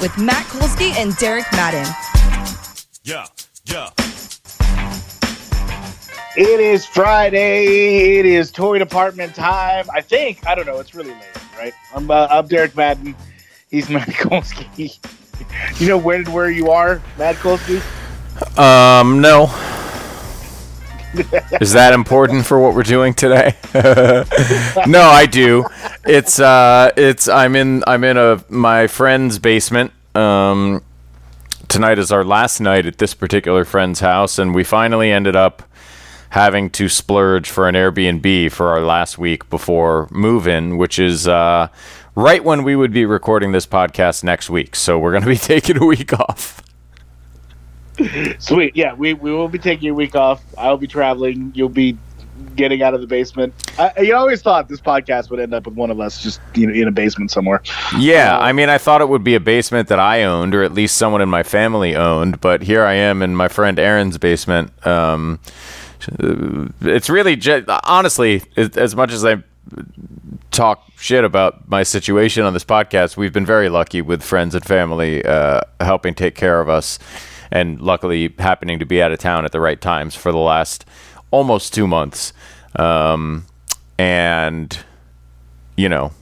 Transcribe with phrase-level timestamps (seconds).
[0.00, 1.86] with Matt Kolsky and Derek Madden.
[3.04, 3.26] Yeah,
[3.66, 3.90] yeah.
[6.36, 8.18] It is Friday.
[8.18, 9.86] It is toy department time.
[9.92, 10.46] I think.
[10.46, 10.78] I don't know.
[10.78, 11.72] It's really late, right?
[11.94, 13.14] I'm, uh, I'm Derek Madden.
[13.70, 14.98] He's Matt Kolsky.
[15.80, 17.80] you know where where you are, Matt Kolsky?
[18.58, 19.46] Um, no.
[21.60, 23.56] Is that important for what we're doing today?
[24.86, 25.66] no, I do.
[26.04, 29.92] It's uh, it's I'm in I'm in a my friend's basement.
[30.14, 30.82] Um,
[31.66, 35.64] tonight is our last night at this particular friend's house, and we finally ended up
[36.30, 41.66] having to splurge for an Airbnb for our last week before move-in, which is uh,
[42.14, 44.76] right when we would be recording this podcast next week.
[44.76, 46.62] So we're going to be taking a week off.
[48.38, 48.76] Sweet.
[48.76, 50.42] Yeah, we, we will be taking a week off.
[50.56, 51.52] I'll be traveling.
[51.54, 51.96] You'll be
[52.56, 53.54] getting out of the basement.
[53.78, 56.66] I, you always thought this podcast would end up with one of us just you
[56.66, 57.62] know, in a basement somewhere.
[57.98, 60.72] Yeah, I mean, I thought it would be a basement that I owned, or at
[60.72, 62.40] least someone in my family owned.
[62.40, 64.72] But here I am in my friend Aaron's basement.
[64.86, 65.40] Um,
[66.80, 69.42] it's really, ju- honestly, as as much as I
[70.50, 74.64] talk shit about my situation on this podcast, we've been very lucky with friends and
[74.64, 76.98] family uh, helping take care of us,
[77.50, 80.84] and luckily happening to be out of town at the right times for the last
[81.30, 82.32] almost two months.
[82.76, 83.46] Um,
[83.98, 84.78] and
[85.76, 86.12] you know,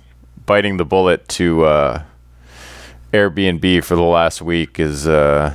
[0.46, 2.02] biting the bullet to uh,
[3.12, 5.54] Airbnb for the last week is uh,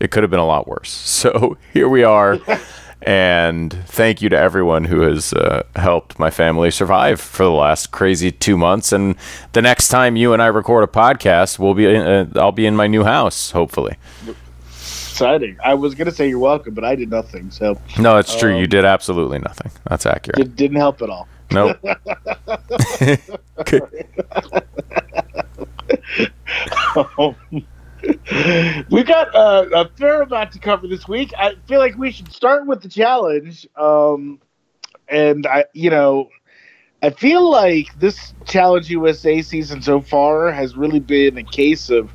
[0.00, 0.90] it could have been a lot worse.
[1.20, 2.38] So here we are.
[3.02, 7.92] And thank you to everyone who has uh, helped my family survive for the last
[7.92, 8.92] crazy two months.
[8.92, 9.16] And
[9.52, 12.66] the next time you and I record a podcast, we'll be in, uh, I'll be
[12.66, 13.96] in my new house, hopefully.
[15.20, 15.58] Exciting.
[15.62, 18.58] I was gonna say you're welcome, but I did nothing, so No, it's true.
[18.58, 19.70] you did absolutely nothing.
[19.86, 20.38] That's accurate.
[20.38, 21.28] it didn't help at all.
[21.50, 21.76] Nope.
[28.90, 31.34] we got uh, a fair amount to cover this week.
[31.36, 33.68] I feel like we should start with the challenge.
[33.76, 34.40] Um,
[35.06, 36.30] and I, you know,
[37.02, 42.10] I feel like this Challenge USA season so far has really been a case of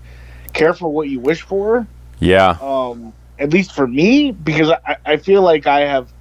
[0.53, 1.85] careful what you wish for.
[2.25, 2.57] Yeah.
[2.61, 6.11] Um, at least for me, because I, I feel like I have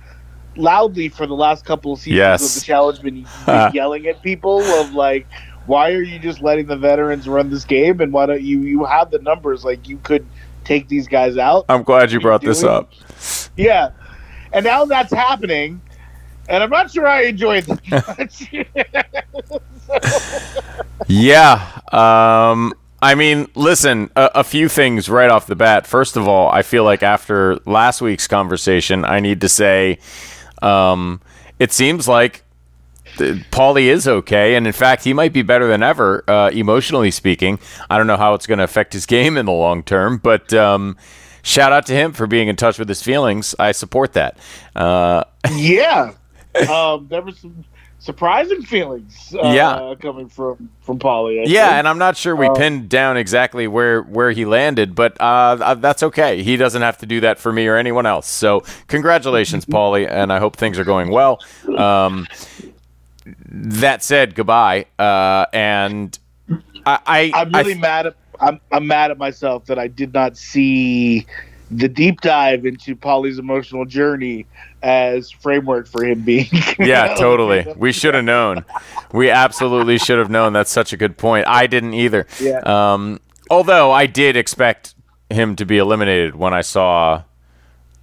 [0.56, 2.56] loudly for the last couple of seasons Yes.
[2.56, 5.26] of the challenge been, been yelling at people of like,
[5.66, 8.00] why are you just letting the veterans run this game?
[8.00, 10.26] And why don't you you have the numbers like you could
[10.64, 11.64] take these guys out?
[11.68, 12.92] I'm glad you brought this up.
[13.56, 13.90] Yeah,
[14.52, 15.80] and now that's happening,
[16.48, 18.60] and I'm not sure I enjoyed it.
[21.06, 21.80] Yeah.
[21.92, 25.86] Um, I mean, listen, a, a few things right off the bat.
[25.86, 29.98] First of all, I feel like after last week's conversation, I need to say
[30.62, 31.20] um,
[31.58, 32.44] it seems like
[33.18, 37.10] th- Paulie is okay, and in fact, he might be better than ever, uh, emotionally
[37.10, 37.58] speaking.
[37.90, 40.54] I don't know how it's going to affect his game in the long term, but
[40.54, 40.96] um,
[41.42, 43.54] shout out to him for being in touch with his feelings.
[43.58, 44.38] I support that.
[44.74, 46.14] Uh, yeah,
[46.70, 47.66] um, there was some
[48.04, 49.34] surprising feelings.
[49.38, 49.94] Uh, Yeah.
[50.00, 51.40] coming from from Paulie.
[51.44, 51.78] Yeah, think.
[51.78, 55.24] and I'm not sure we Um, pinned down exactly where where he landed, but uh,
[55.60, 56.42] uh, that's okay.
[56.42, 58.28] He doesn't have to do that for me or anyone else.
[58.28, 61.40] So congratulations, Paulie, and I hope things are going well.
[61.76, 62.28] Um,
[63.50, 64.86] that said, goodbye.
[64.98, 66.18] Uh, and
[66.86, 70.12] I, I I'm really I, mad at I'm I'm mad at myself that I did
[70.14, 71.26] not see
[71.70, 74.46] the deep dive into Paulie's emotional journey
[74.82, 76.48] as framework for him being.
[76.78, 77.66] yeah, totally.
[77.76, 78.64] We should have known.
[79.12, 80.52] We absolutely should have known.
[80.52, 81.46] That's such a good point.
[81.48, 82.26] I didn't either.
[82.40, 82.60] Yeah.
[82.60, 83.20] Um,
[83.50, 84.94] although I did expect
[85.30, 87.22] him to be eliminated when I saw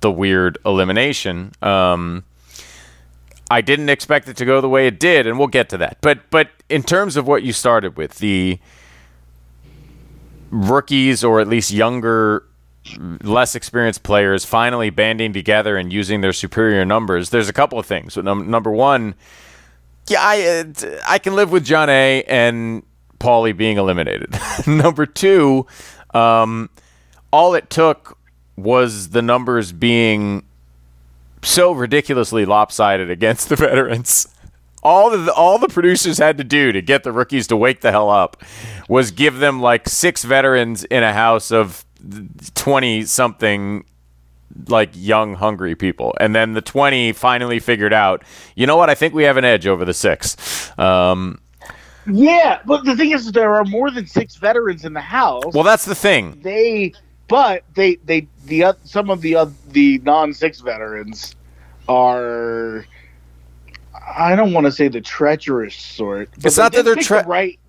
[0.02, 1.52] the weird elimination.
[1.62, 2.24] Um,
[3.50, 5.98] I didn't expect it to go the way it did, and we'll get to that.
[6.02, 8.60] But but in terms of what you started with, the
[10.50, 12.44] rookies or at least younger
[13.24, 17.30] less experienced players finally banding together and using their superior numbers.
[17.30, 18.18] There's a couple of things.
[18.18, 19.16] Num- number one,
[20.08, 22.84] yeah, I uh, I can live with John A and
[23.20, 24.36] Paulie being eliminated.
[24.68, 25.68] number two,
[26.14, 26.70] um,
[27.32, 28.18] all it took
[28.58, 30.44] was the numbers being
[31.44, 34.28] so ridiculously lopsided against the veterans.
[34.84, 37.92] All the all the producers had to do to get the rookies to wake the
[37.92, 38.44] hell up
[38.90, 41.86] was give them like six veterans in a house of
[42.56, 43.86] 20 something
[44.68, 48.22] like young hungry people and then the 20 finally figured out
[48.56, 50.36] you know what i think we have an edge over the six
[50.78, 51.40] um,
[52.06, 55.54] Yeah, but the thing is, there are more than six veterans in the house.
[55.54, 56.92] well that's the thing they,
[57.28, 61.36] but they, they, the oth- some of the oth- the non six veterans
[61.88, 62.86] are.
[64.18, 66.30] I don't want to say the treacherous sort.
[66.36, 67.60] but It's not that they're tre- the right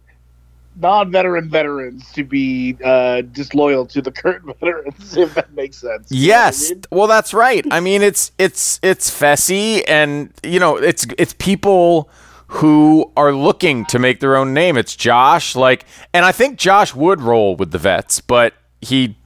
[0.77, 6.11] non-veteran veterans to be uh, disloyal to the current veterans, if that makes sense.
[6.11, 6.71] You know I Yes.
[6.71, 6.83] mean?
[6.91, 7.67] Well, that's right.
[7.71, 12.09] I mean, it's it's it's Fessy, and you know, it's it's people
[12.49, 14.77] who are looking to make their own name.
[14.77, 18.53] It's Josh, like, and I think Josh would roll with the vets, but
[18.83, 19.17] he,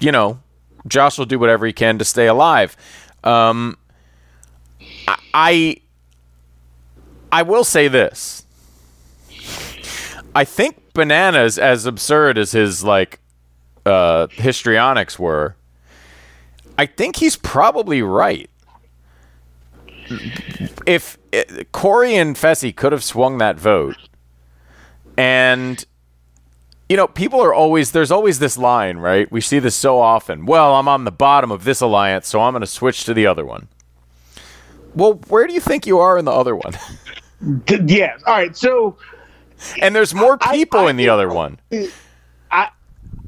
[0.00, 0.38] you know,
[0.86, 2.76] Josh will do whatever he can to stay alive.
[3.22, 3.78] Um,
[5.08, 5.76] I- I
[7.32, 8.44] I will say this.
[10.34, 13.20] I think bananas, as absurd as his like
[13.84, 15.56] uh, histrionics were,
[16.78, 18.48] I think he's probably right.
[20.86, 23.96] If uh, Corey and Fessy could have swung that vote,
[25.16, 25.84] and
[26.88, 29.30] you know, people are always there's always this line, right?
[29.32, 30.46] We see this so often.
[30.46, 33.26] Well, I'm on the bottom of this alliance, so I'm going to switch to the
[33.26, 33.68] other one.
[34.94, 36.74] Well, where do you think you are in the other one?
[37.84, 38.22] Yes.
[38.26, 38.56] All right.
[38.56, 38.96] So
[39.80, 41.58] and there's more people I in the other one.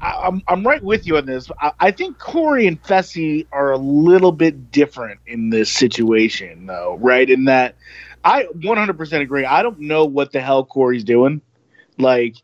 [0.00, 1.50] I, I'm I'm right with you on this.
[1.61, 6.99] I, I think Corey and Fessy are a little bit different in this situation, though,
[7.00, 7.28] right?
[7.28, 7.76] In that,
[8.25, 9.44] I 100% agree.
[9.44, 11.40] I don't know what the hell Corey's doing.
[11.99, 12.37] Like,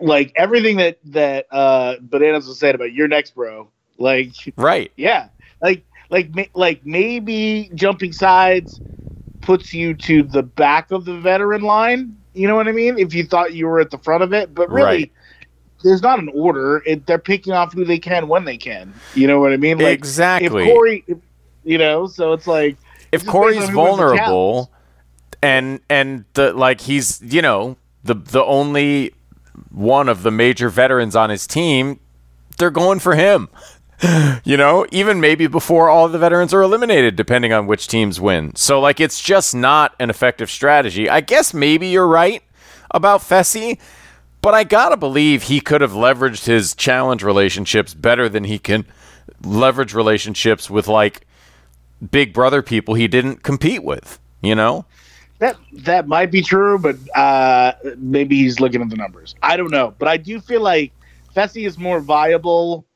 [0.00, 3.68] like everything that that uh, Bananas was saying about your next bro.
[3.98, 4.90] Like, Right.
[4.96, 5.28] yeah,
[5.60, 8.80] like like like maybe jumping sides
[9.42, 12.16] puts you to the back of the veteran line.
[12.34, 12.98] You know what I mean?
[12.98, 15.12] If you thought you were at the front of it, but really, Right.
[15.82, 16.82] there's not an order.
[16.84, 18.92] It, they're picking off who they can when they can.
[19.14, 19.78] You know what I mean?
[19.78, 20.64] Like Exactly.
[20.68, 21.18] If Corey, if,
[21.64, 22.76] you know, so it's like
[23.12, 24.18] if just Corey's based on who wins the challenge.
[24.20, 24.70] vulnerable
[25.42, 29.12] and and the like he's you know the the only
[29.70, 32.00] one of the major veterans on his team,
[32.58, 33.48] they're going for him.
[34.44, 38.54] You know, even maybe before all the veterans are eliminated, depending on which teams win.
[38.56, 41.08] So, like, it's just not an effective strategy.
[41.08, 42.42] I guess maybe you're right
[42.90, 43.78] about Fessy,
[44.42, 48.84] but I gotta believe he could have leveraged his challenge relationships better than he can
[49.42, 51.26] leverage relationships with, like,
[52.10, 54.84] big brother people he didn't compete with, you know?
[55.38, 59.34] That that might be true, but uh, maybe he's looking at the numbers.
[59.42, 60.92] I don't know, but I do feel like
[61.34, 62.86] Fessy is more viable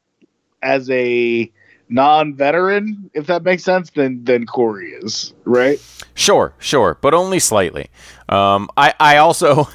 [0.63, 1.51] as a
[1.89, 5.81] non-veteran, if that makes sense, than than Corey is, right?
[6.15, 7.89] Sure, sure, but only slightly.
[8.29, 9.69] Um, I, I also,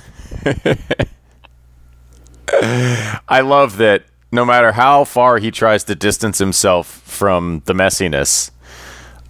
[3.28, 8.52] I love that no matter how far he tries to distance himself from the messiness,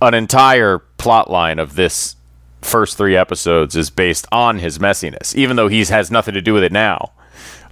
[0.02, 2.16] an entire plot line of this
[2.62, 6.54] first three episodes is based on his messiness, even though he has nothing to do
[6.54, 7.12] with it now.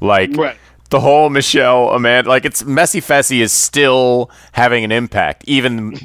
[0.01, 0.57] Like Right.
[0.91, 3.01] The whole Michelle Amanda, like it's messy.
[3.01, 5.97] Fessy is still having an impact, even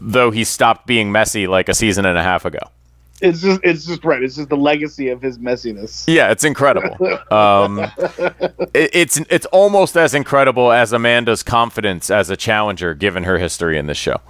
[0.00, 2.60] though he stopped being messy like a season and a half ago.
[3.22, 4.22] It's just it's just right.
[4.22, 6.04] It's just the legacy of his messiness.
[6.06, 6.96] Yeah, it's incredible.
[7.32, 7.80] Um,
[8.74, 13.78] it, it's it's almost as incredible as Amanda's confidence as a challenger, given her history
[13.78, 14.20] in this show.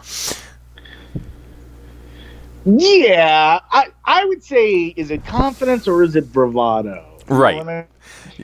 [2.64, 7.04] Yeah, I I would say is it confidence or is it bravado?
[7.58, 7.86] You know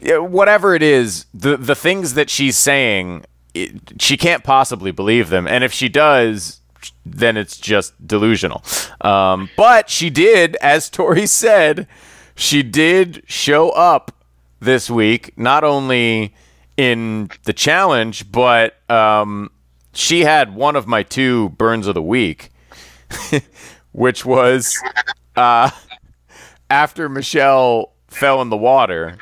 [0.01, 5.47] Whatever it is, the the things that she's saying, it, she can't possibly believe them,
[5.47, 6.61] and if she does,
[7.05, 8.63] then it's just delusional.
[9.01, 11.87] Um, but she did, as Tori said,
[12.35, 14.25] she did show up
[14.61, 16.35] this week, not only
[16.77, 19.51] in the challenge, but um,
[19.93, 22.51] she had one of my two burns of the week,
[23.93, 24.77] which was
[25.37, 25.71] uh,
[26.71, 29.19] after Michelle fell in the water.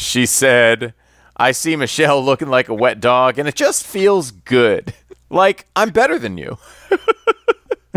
[0.00, 0.94] She said,
[1.36, 4.94] I see Michelle looking like a wet dog, and it just feels good.
[5.28, 6.56] Like, I'm better than you.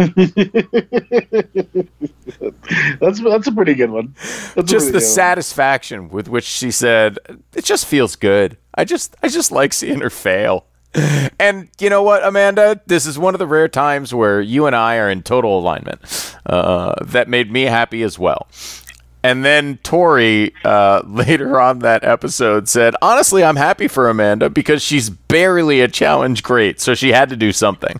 [2.99, 4.15] That's that's a pretty good one.
[4.55, 5.01] That's Just the good one.
[5.01, 7.17] satisfaction with which she said,
[7.55, 8.57] it just feels good.
[8.75, 10.65] I just I just like seeing her fail.
[11.39, 12.79] And you know what, Amanda?
[12.85, 16.35] This is one of the rare times where you and I are in total alignment.
[16.45, 18.47] Uh, that made me happy as well.
[19.23, 24.83] And then Tori, uh, later on that episode, said, Honestly, I'm happy for Amanda because
[24.83, 27.99] she's barely a challenge great, so she had to do something.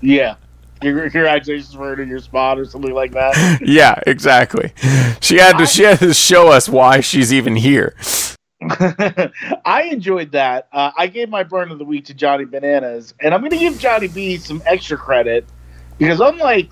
[0.00, 0.36] Yeah.
[0.82, 3.60] Congratulations for earning your spot or something like that.
[3.64, 4.72] yeah, exactly.
[5.20, 7.96] She had to she had to show us why she's even here.
[8.60, 10.68] I enjoyed that.
[10.72, 13.58] Uh, I gave my burn of the week to Johnny Bananas, and I'm going to
[13.58, 15.46] give Johnny B some extra credit
[15.98, 16.70] because unlike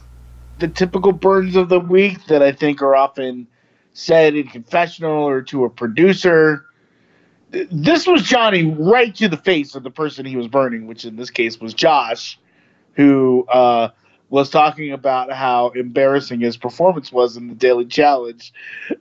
[0.58, 3.46] the typical burns of the week that I think are often
[3.94, 6.66] said in confessional or to a producer,
[7.50, 11.16] this was Johnny right to the face of the person he was burning, which in
[11.16, 12.38] this case was Josh,
[12.94, 13.90] who uh,
[14.34, 18.52] was talking about how embarrassing his performance was in the daily challenge,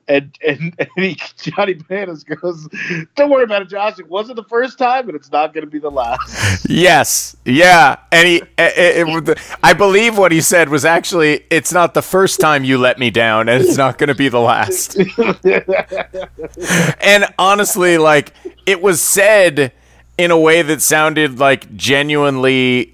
[0.08, 2.70] and and, and he, Johnny Bananas goes,
[3.16, 3.98] "Don't worry about it, Josh.
[3.98, 7.96] It wasn't the first time, and it's not going to be the last." Yes, yeah,
[8.12, 11.96] and he, eh, eh, it, it, I believe what he said was actually, it's not
[11.96, 14.96] the first time you let me down, and it's not going to be the last.
[17.02, 18.34] and honestly, like
[18.68, 19.74] it was said
[20.16, 22.94] in a way that sounded like genuinely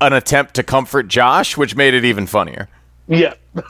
[0.00, 2.68] an attempt to comfort Josh, which made it even funnier.
[3.06, 3.34] Yeah.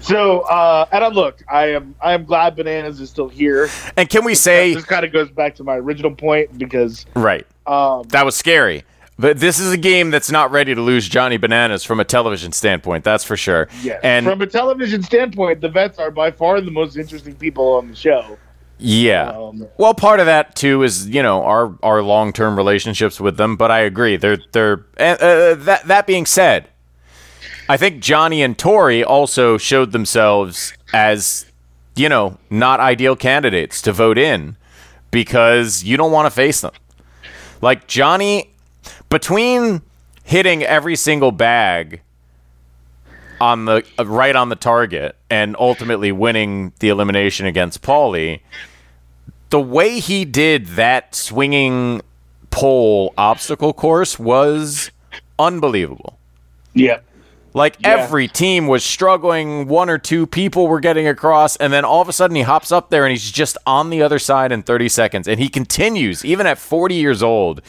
[0.00, 3.68] so, uh, and I look, I am, I am glad bananas is still here.
[3.96, 7.46] And can we say, This kind of goes back to my original point because, right?
[7.66, 8.84] um, That was scary.
[9.18, 12.52] But this is a game that's not ready to lose Johnny Bananas from a television
[12.52, 13.04] standpoint.
[13.04, 13.68] That's for sure.
[13.82, 17.74] yeah, And from a television standpoint, the vets are by far the most interesting people
[17.74, 18.38] on the show.
[18.80, 19.30] Yeah.
[19.30, 23.36] Um, well, part of that too is you know our our long term relationships with
[23.36, 23.56] them.
[23.56, 24.16] But I agree.
[24.16, 26.68] They're they're uh, uh, that that being said,
[27.68, 31.46] I think Johnny and Tori also showed themselves as
[31.94, 34.56] you know not ideal candidates to vote in
[35.10, 36.72] because you don't want to face them.
[37.60, 38.54] Like Johnny,
[39.08, 39.82] between
[40.24, 42.00] hitting every single bag
[43.40, 48.40] on the uh, right on the target and ultimately winning the elimination against Paulie,
[49.50, 52.00] the way he did that swinging
[52.50, 54.90] pole obstacle course was
[55.38, 56.18] unbelievable.
[56.74, 56.98] yeah,
[57.52, 57.88] Like Yeah.
[57.96, 62.08] every team was struggling, one or two people were getting across, and then all of
[62.08, 64.88] a sudden he hops up there and he's just on the other side in 30
[64.88, 65.26] seconds.
[65.26, 67.60] And he continues, even at 40 years old,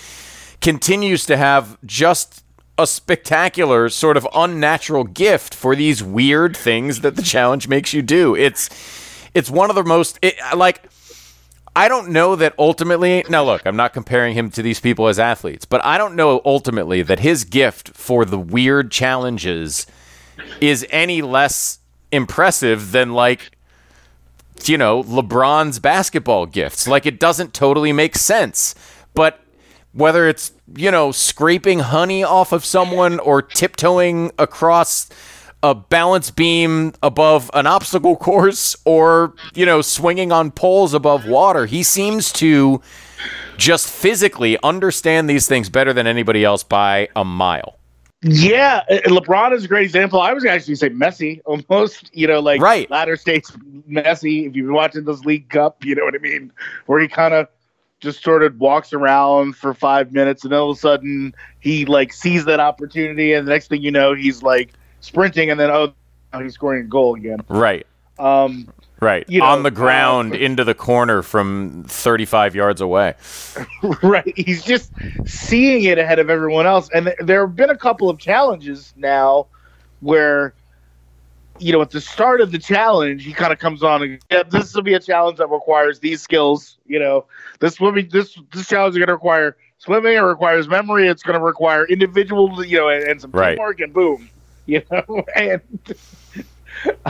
[0.62, 2.44] continues to have just
[2.78, 8.02] a spectacular, sort of unnatural gift for these weird things that the challenge makes you
[8.04, 8.36] do.
[8.36, 8.70] It's
[9.34, 10.84] it's one of the most it, like
[11.76, 13.24] I don't know that ultimately.
[13.30, 16.42] Now, look, I'm not comparing him to these people as athletes, but I don't know
[16.44, 19.88] ultimately that his gift for the weird challenges
[20.60, 21.80] is any less
[22.12, 23.52] impressive than like
[24.66, 26.88] you know LeBron's basketball gifts.
[26.88, 28.76] Like it doesn't totally make sense,
[29.14, 29.40] but
[29.94, 35.10] whether it's you know scraping honey off of someone or tiptoeing across
[35.64, 41.66] a balance beam above an obstacle course or you know swinging on poles above water
[41.66, 42.82] he seems to
[43.58, 47.78] just physically understand these things better than anybody else by a mile
[48.24, 48.84] yeah.
[48.90, 50.22] Uh, LeBron is a great example.
[50.22, 52.16] I was actually say Messi, almost.
[52.16, 52.90] You know, like Right.
[52.90, 53.52] latter states
[53.90, 54.48] Messi.
[54.48, 56.52] If you've been watching this League Cup, you know what I mean,
[56.86, 57.48] where he kind of
[58.00, 62.14] just sort of walks around for five minutes, and all of a sudden he like
[62.14, 65.94] sees that opportunity, and the next thing you know, he's like sprinting, and then oh,
[66.40, 67.40] he's scoring a goal again.
[67.50, 67.86] right
[68.18, 68.70] Um,
[69.02, 73.16] right You know, on the ground uh, into the corner from 35 yards away
[74.04, 74.92] right, he's just
[75.26, 78.94] seeing it ahead of everyone else, and th- there have been a couple of challenges
[78.96, 79.48] now
[80.00, 80.56] where.
[81.60, 84.42] You know, at the start of the challenge, he kind of comes on and yeah,
[84.42, 86.80] this will be a challenge that requires these skills.
[86.88, 87.26] You know,
[87.60, 90.14] this will be this this challenge is going to require swimming.
[90.16, 91.08] It requires memory.
[91.08, 93.58] It's going to require individual, you know, and, and some Right.
[93.58, 93.80] teamwork.
[93.80, 94.32] And boom,
[94.72, 95.62] you know, and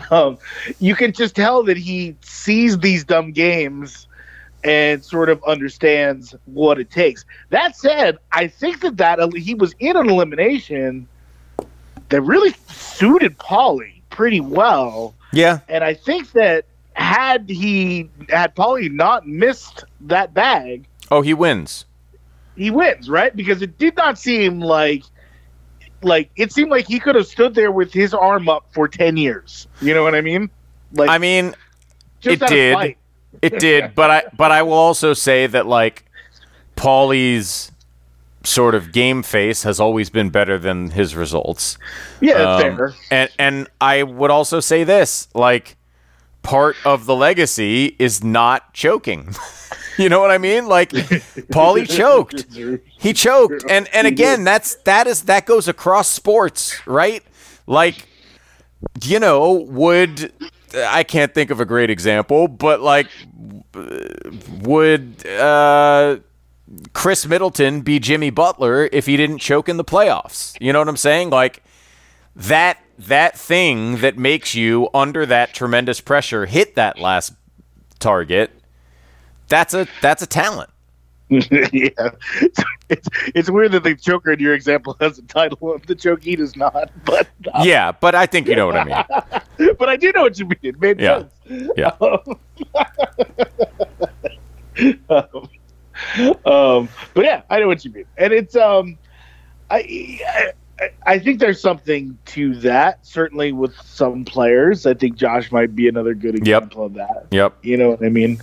[0.09, 0.37] um,
[0.79, 4.07] you can just tell that he sees these dumb games
[4.63, 7.23] and sort of understands what it takes.
[7.49, 11.07] That said, I think that that he was in an elimination
[12.09, 15.15] that really suited Paulie pretty well.
[15.31, 21.33] yeah And I think that had he had Paulie not missed that bag, oh he
[21.33, 21.85] wins
[22.55, 23.35] he wins, right?
[23.35, 25.03] Because it did not seem like
[26.03, 29.17] like it seemed like he could have stood there with his arm up for ten
[29.17, 29.67] years.
[29.81, 30.49] You know what I mean?
[30.93, 31.55] Like i mean
[32.23, 32.95] it did.
[33.41, 36.05] It did, but I but I will also say that like
[36.75, 37.71] Paulie's
[38.43, 41.77] sort of game face has always been better than his results.
[42.19, 42.93] Yeah, Um, fair.
[43.09, 45.77] And and I would also say this, like
[46.43, 49.35] part of the legacy is not choking.
[49.97, 50.67] you know what I mean?
[50.67, 52.45] Like Paulie choked.
[52.99, 53.65] He choked.
[53.69, 57.23] And and again, that's that is that goes across sports, right?
[57.67, 58.07] Like
[59.03, 60.33] you know, would
[60.75, 63.07] I can't think of a great example, but like
[64.61, 66.17] would uh
[66.93, 70.55] Khris Middleton be Jimmy Butler if he didn't choke in the playoffs?
[70.61, 71.29] You know what I'm saying?
[71.29, 71.63] Like
[72.35, 77.33] that that thing that makes you under that tremendous pressure hit that last
[77.99, 78.51] target,
[79.47, 80.69] that's a that's a talent.
[81.29, 82.09] yeah,
[82.89, 86.35] it's it's weird that the Joker in your example has a title and the Joker
[86.35, 86.91] does not.
[87.05, 89.05] But uh, Yeah, but I think you know what I mean.
[89.79, 90.57] but I do know what you mean.
[90.61, 91.23] It made Yeah.
[91.47, 91.69] sense.
[91.77, 91.91] Yeah.
[95.09, 95.49] um,
[96.45, 98.97] um, but yeah, I know what you mean, and it's um,
[99.69, 100.51] I, I
[101.05, 103.05] I think there's something to that.
[103.05, 107.27] Certainly with some players, I think Josh might be another good example of that.
[107.31, 107.57] Yep.
[107.63, 108.41] You know what I mean?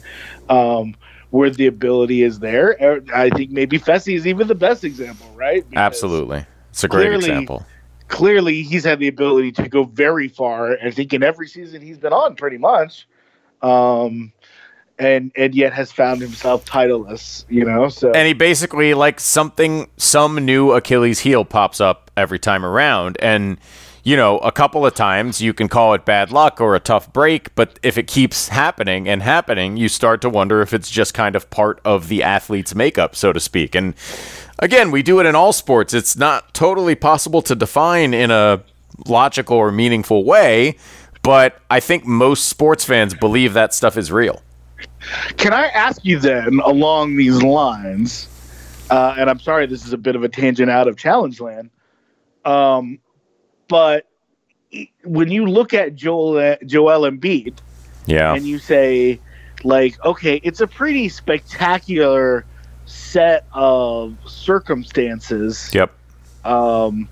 [0.49, 0.95] Um,
[1.31, 5.27] where the ability is there, Uh, I think maybe Fessy is even the best example,
[5.35, 5.69] right?
[5.69, 6.45] Because Absolutely.
[6.71, 7.67] It's a great clearly- example.
[8.09, 10.79] Clearly, he's had the ability to go very far.
[10.83, 13.07] I think in every season he's been on, pretty much.
[13.61, 14.33] Um,
[14.99, 17.45] and and yet has found himself titleless.
[17.49, 22.39] You know, so And he basically like something some new Achilles heel pops up every
[22.39, 23.59] time around and
[24.09, 27.13] you know, a couple of times you can call it bad luck or a tough
[27.13, 31.13] break, but if it keeps happening and happening, you start to wonder if it's just
[31.13, 33.75] kind of part of the athlete's makeup, so to speak.
[33.75, 33.93] And
[34.61, 35.93] again, we do it in all sports.
[35.93, 38.63] It's not totally possible to define in a
[39.07, 40.79] logical or meaningful way,
[41.23, 44.41] but I think most sports fans believe that stuff is real.
[45.37, 48.29] Can I ask you then, along these lines,
[48.91, 51.71] uh, and I'm sorry this is a bit of a tangent out of Challenge Land,
[52.45, 52.99] um,
[53.69, 54.07] but
[55.05, 57.55] when you look at Joel Joel Embiid
[58.07, 58.35] Yeah.
[58.35, 59.21] and you say,
[59.65, 62.45] like, okay, it's a pretty spectacular
[62.87, 65.91] set of circumstances Yep.
[66.45, 67.09] um,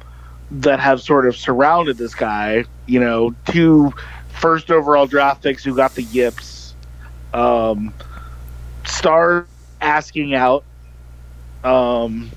[0.51, 2.65] that have sort of surrounded this guy.
[2.87, 3.93] You know, two
[4.41, 6.66] first overall draft picks who got the yips,
[7.37, 7.93] um,
[8.85, 9.47] star
[9.81, 10.65] asking out,
[11.65, 12.31] um,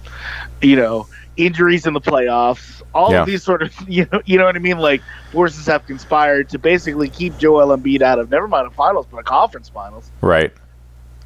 [0.62, 2.82] you know, injuries in the playoffs.
[2.94, 3.22] All Yeah.
[3.22, 4.78] of these sort of, you know, you know what I mean.
[4.80, 5.02] Like
[5.32, 9.18] forces have conspired to basically keep Joel Embiid out of never mind a finals, but
[9.20, 10.12] a conference finals.
[10.22, 10.52] Right.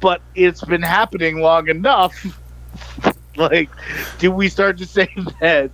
[0.00, 2.14] But it's been happening long enough.
[3.36, 3.70] like,
[4.18, 5.08] do we start to say
[5.40, 5.70] that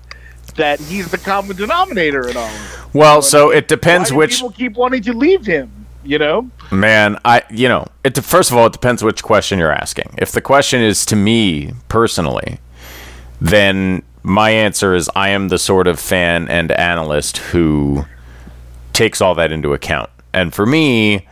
[0.57, 2.95] that he's the common denominator in all of it?
[2.95, 5.80] Well, so it depends which people keep wanting to leave him.
[6.03, 9.73] You know, Man, I you know, it first of all, it depends which question you're
[9.73, 10.15] asking.
[10.19, 12.59] If the question is to me personally,
[13.41, 18.05] then my answer is I am the sort of fan and analyst who
[18.93, 20.11] takes all that into account.
[20.33, 21.27] And for me,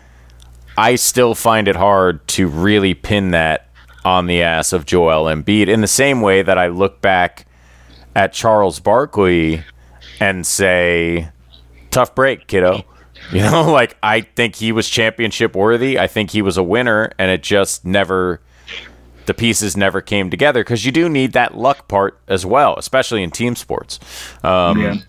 [0.76, 3.68] I still find it hard to really pin that
[4.04, 7.46] on the ass of Joel Embiid in the same way that I look back
[8.14, 9.64] at Charles Barkley
[10.20, 11.28] and say,
[11.90, 12.84] tough break, kiddo.
[13.32, 15.98] You know, like I think he was championship worthy.
[15.98, 18.40] I think he was a winner, and it just never,
[19.26, 23.22] the pieces never came together because you do need that luck part as well, especially
[23.22, 24.00] in team sports.
[24.42, 25.02] Um,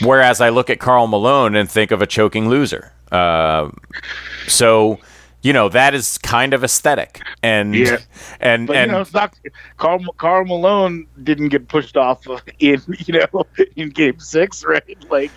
[0.00, 2.92] Whereas I look at Karl Malone and think of a choking loser.
[3.12, 3.70] Uh,
[4.48, 4.98] so,
[5.42, 7.98] you know, that is kind of aesthetic, and Yeah.
[8.40, 9.38] and but and you know, it's not.
[9.76, 12.26] Karl, Karl Malone didn't get pushed off
[12.58, 13.44] in you know
[13.76, 14.82] in Game Six, right?
[15.10, 15.30] Like,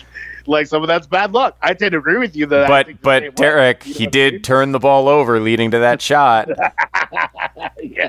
[0.48, 1.56] like some of that's bad luck.
[1.62, 2.68] I tend to agree with you that.
[2.68, 3.30] But but way.
[3.30, 4.42] Derek, You know he what I did mean?
[4.42, 6.48] turn the ball over, leading to that shot.
[7.82, 8.08] yeah,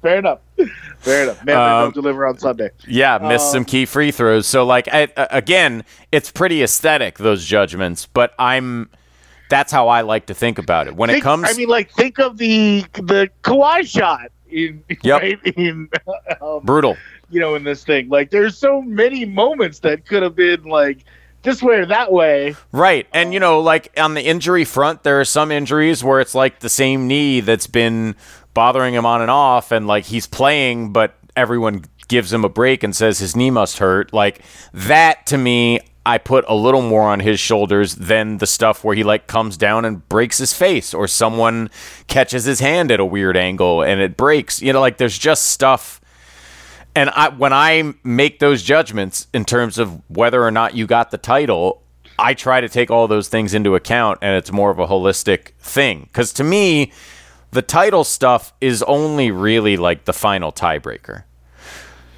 [0.00, 0.40] fair enough.
[0.98, 1.44] Fair enough.
[1.44, 2.70] Man, Um, don't deliver on Sunday.
[2.86, 4.46] Yeah, missed Um, some key free throws.
[4.46, 8.90] So like I, again, it's pretty aesthetic those judgments, but I'm
[9.50, 10.96] that's how I like to think about it.
[10.96, 15.22] When it Think- comes I mean, like, think of the the Kawhi shot in Yep.
[15.22, 15.88] right in
[16.40, 16.96] um, brutal.
[17.30, 18.08] you know in this thing.
[18.08, 21.04] Like, there's so many moments that could have been like
[21.42, 22.56] this way or that way.
[22.72, 23.06] Right.
[23.12, 26.60] And you know, like on the injury front, there are some injuries where it's like
[26.60, 28.16] the same knee that's been
[28.54, 32.82] bothering him on and off and like he's playing but everyone gives him a break
[32.82, 34.12] and says his knee must hurt.
[34.12, 38.82] Like that to me I put a little more on his shoulders than the stuff
[38.82, 41.70] where he like comes down and breaks his face or someone
[42.08, 44.60] catches his hand at a weird angle and it breaks.
[44.60, 46.00] You know, like there's just stuff
[46.94, 51.10] and I, when I make those judgments in terms of whether or not you got
[51.10, 51.82] the title,
[52.18, 55.52] I try to take all those things into account, and it's more of a holistic
[55.58, 56.02] thing.
[56.02, 56.92] Because to me,
[57.50, 61.24] the title stuff is only really like the final tiebreaker.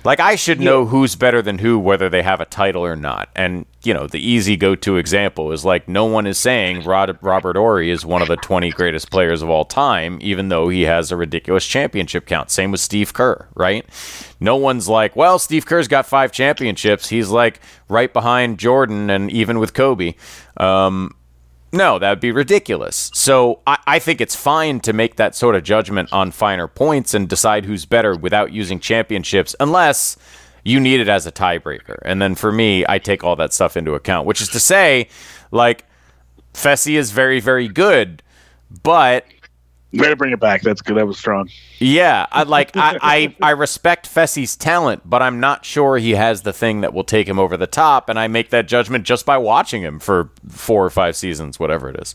[0.04, 3.30] Like I should know who's better than who, whether they have a title or not.
[3.34, 7.56] And you know, the easy go-to example is like no one is saying Rod- Robert
[7.56, 11.10] Horry is one of the 20 greatest players of all time, even though he has
[11.10, 12.50] a ridiculous championship count.
[12.50, 13.86] Same with Steve Kerr, right?
[14.40, 17.08] No one's like, well, Steve Kerr's got five championships.
[17.08, 20.14] He's like right behind Jordan and even with Kobe.
[20.58, 21.14] Um,
[21.74, 23.10] no, that would be ridiculous.
[23.12, 27.14] So I, I think it's fine to make that sort of judgment on finer points
[27.14, 30.16] and decide who's better without using championships, unless
[30.64, 31.98] you need it as a tiebreaker.
[32.02, 35.08] And then for me, I take all that stuff into account, which is to say,
[35.50, 35.84] like,
[36.54, 38.22] Fessy is very, very good,
[38.82, 39.26] but
[39.94, 40.62] Way to bring it back.
[40.62, 40.96] That's good.
[40.96, 41.48] That was strong.
[41.78, 46.42] Yeah, I like I, I I respect Fessy's talent, but I'm not sure he has
[46.42, 49.24] the thing that will take him over the top, and I make that judgment just
[49.24, 52.14] by watching him for four or five seasons, whatever it is.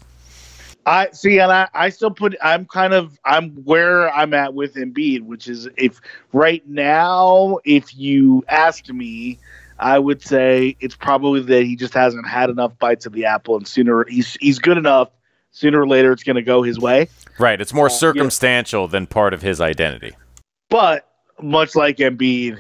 [0.86, 2.36] I see, and I, I still put.
[2.42, 3.20] I'm kind of.
[3.26, 6.02] I'm where I'm at with Embiid, which is if
[6.34, 9.38] right now, if you asked me,
[9.78, 13.56] I would say it's probably that he just hasn't had enough bites of the apple,
[13.56, 15.10] and sooner he's he's good enough.
[15.52, 17.10] Sooner or later, it's going to go his way.
[17.40, 20.14] Right, it's more circumstantial than part of his identity.
[20.70, 21.10] But
[21.42, 22.60] much like Embiid,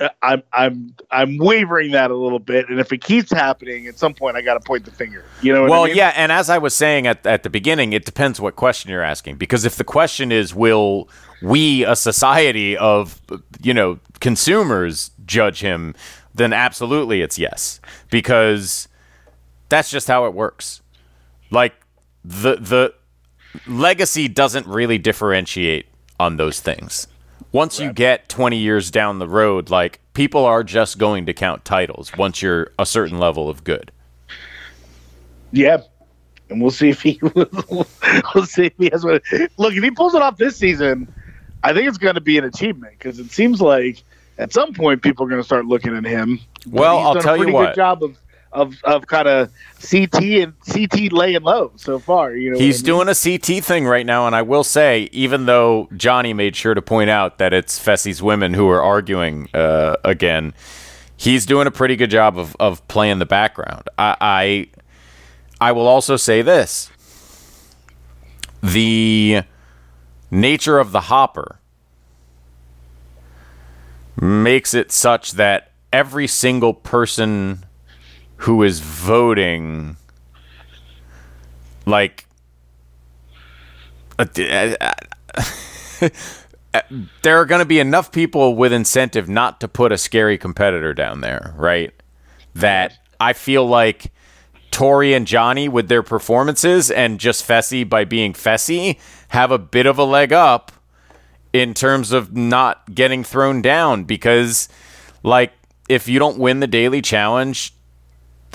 [0.00, 3.98] uh, I'm I'm I'm wavering that a little bit, and if it keeps happening, at
[3.98, 5.24] some point I got to point the finger.
[5.42, 5.62] You know?
[5.62, 5.96] What Well, I mean?
[5.96, 9.02] yeah, and as I was saying at, at the beginning, it depends what question you're
[9.02, 9.36] asking.
[9.36, 11.08] Because if the question is, will
[11.42, 13.20] we, a society of,
[13.62, 15.94] you know, consumers, judge him,
[16.34, 17.80] then absolutely it's yes.
[18.10, 18.88] Because
[19.68, 20.80] that's just how it works.
[21.50, 21.74] Like,
[22.24, 22.94] the, the
[23.66, 25.86] legacy doesn't really differentiate
[26.18, 27.06] on those things.
[27.52, 31.64] Once you get 20 years down the road, like, people are just going to count
[31.64, 33.92] titles once you're a certain level of good.
[35.52, 35.78] Yeah.
[36.50, 39.22] And we'll see if he we'll see if he has what
[39.56, 41.12] look if he pulls it off this season,
[41.62, 44.02] I think it's going to be an achievement because it seems like
[44.38, 46.38] at some point people are going to start looking at him.
[46.68, 47.66] Well, he's I'll done tell a you what.
[47.68, 48.18] good job of
[48.54, 49.50] of, of kind of
[49.88, 52.34] CT and CT laying low so far.
[52.34, 52.84] You know, He's I mean?
[52.86, 56.72] doing a CT thing right now, and I will say, even though Johnny made sure
[56.74, 60.54] to point out that it's Fessy's women who are arguing uh, again,
[61.16, 63.88] he's doing a pretty good job of, of playing the background.
[63.98, 64.66] I, I
[65.60, 66.90] I will also say this:
[68.62, 69.42] the
[70.30, 71.60] nature of the hopper
[74.20, 77.64] makes it such that every single person
[78.38, 79.96] who is voting
[81.86, 82.26] like
[87.22, 90.94] there are going to be enough people with incentive not to put a scary competitor
[90.94, 91.92] down there, right?
[92.54, 94.12] That I feel like
[94.70, 99.86] Tori and Johnny with their performances and just Fessy by being Fessy have a bit
[99.86, 100.72] of a leg up
[101.52, 104.68] in terms of not getting thrown down because
[105.22, 105.52] like
[105.88, 107.73] if you don't win the daily challenge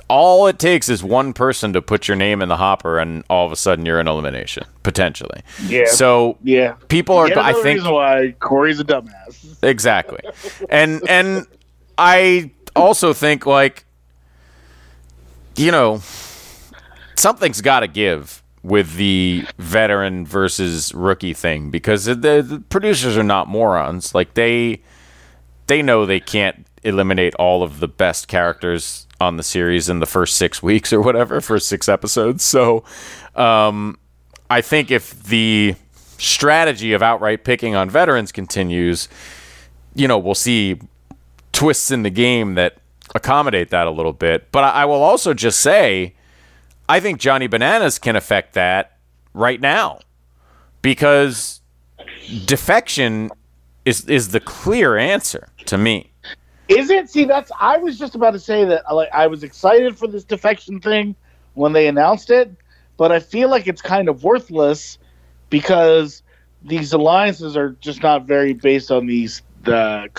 [0.09, 3.45] all it takes is one person to put your name in the hopper and all
[3.45, 5.85] of a sudden you're in elimination potentially Yeah.
[5.85, 6.73] so yeah.
[6.87, 9.63] people are i think reason why Corey's a dumbass.
[9.63, 10.19] exactly
[10.69, 11.45] and and
[11.97, 13.85] i also think like
[15.55, 16.01] you know
[17.15, 23.23] something's got to give with the veteran versus rookie thing because the, the producers are
[23.23, 24.81] not morons like they
[25.67, 30.05] they know they can't eliminate all of the best characters on the series in the
[30.05, 32.83] first six weeks or whatever first six episodes so
[33.35, 33.97] um
[34.49, 35.75] i think if the
[36.17, 39.07] strategy of outright picking on veterans continues
[39.95, 40.79] you know, we'll see
[41.51, 42.77] twists in the game that
[43.15, 44.51] accommodate that a little bit.
[44.51, 46.15] But I, I will also just say,
[46.87, 48.97] I think Johnny Bananas can affect that
[49.33, 49.99] right now
[50.81, 51.61] because
[52.45, 53.29] defection
[53.85, 56.08] is is the clear answer to me.
[56.69, 57.09] Is it?
[57.09, 57.51] See, that's.
[57.59, 58.83] I was just about to say that.
[58.93, 61.15] Like, I was excited for this defection thing
[61.55, 62.51] when they announced it,
[62.95, 64.97] but I feel like it's kind of worthless
[65.49, 66.21] because
[66.63, 70.09] these alliances are just not very based on these the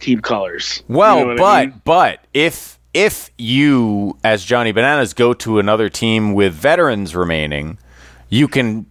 [0.00, 0.82] team colors.
[0.88, 1.82] You Well, know what I but mean?
[1.84, 7.78] but if if you as Johnny Bananas go to another team with veterans remaining,
[8.28, 8.86] you can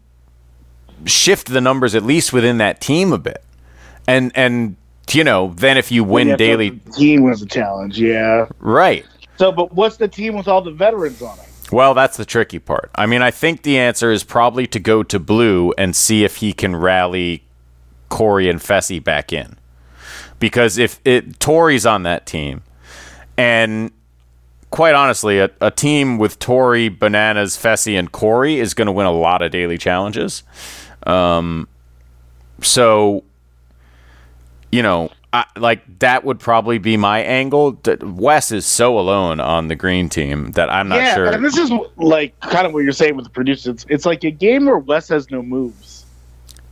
[1.06, 3.44] shift the numbers at least within that team a bit.
[4.08, 4.78] And and
[5.14, 8.00] you know, then if you win You have to daily the team was a challenge.
[8.00, 8.48] Yeah.
[8.60, 9.06] right.
[9.38, 11.72] So, but what's the team with all the veterans on it?
[11.72, 12.90] Well, that's the tricky part.
[12.96, 16.38] I mean, I think the answer is probably to go to Blue and see if
[16.38, 17.44] he can rally
[18.10, 19.56] Corey and Fessy back in.
[20.40, 22.64] Because if it Tori's on that team,
[23.38, 23.92] and
[24.72, 29.06] quite honestly, a, a team with Tori, Bananas, Fessy, and Corey is going to win
[29.06, 30.44] a lot of daily challenges.
[31.06, 31.68] Um,
[32.62, 33.24] so,
[34.72, 37.80] you know, I, like that would probably be my angle.
[38.02, 41.26] Wes is so alone on the green team that I'm not yeah, sure.
[41.28, 43.68] and this is like kind of what you're saying with the producers.
[43.68, 46.00] It's, it's like a game where Wes has no moves.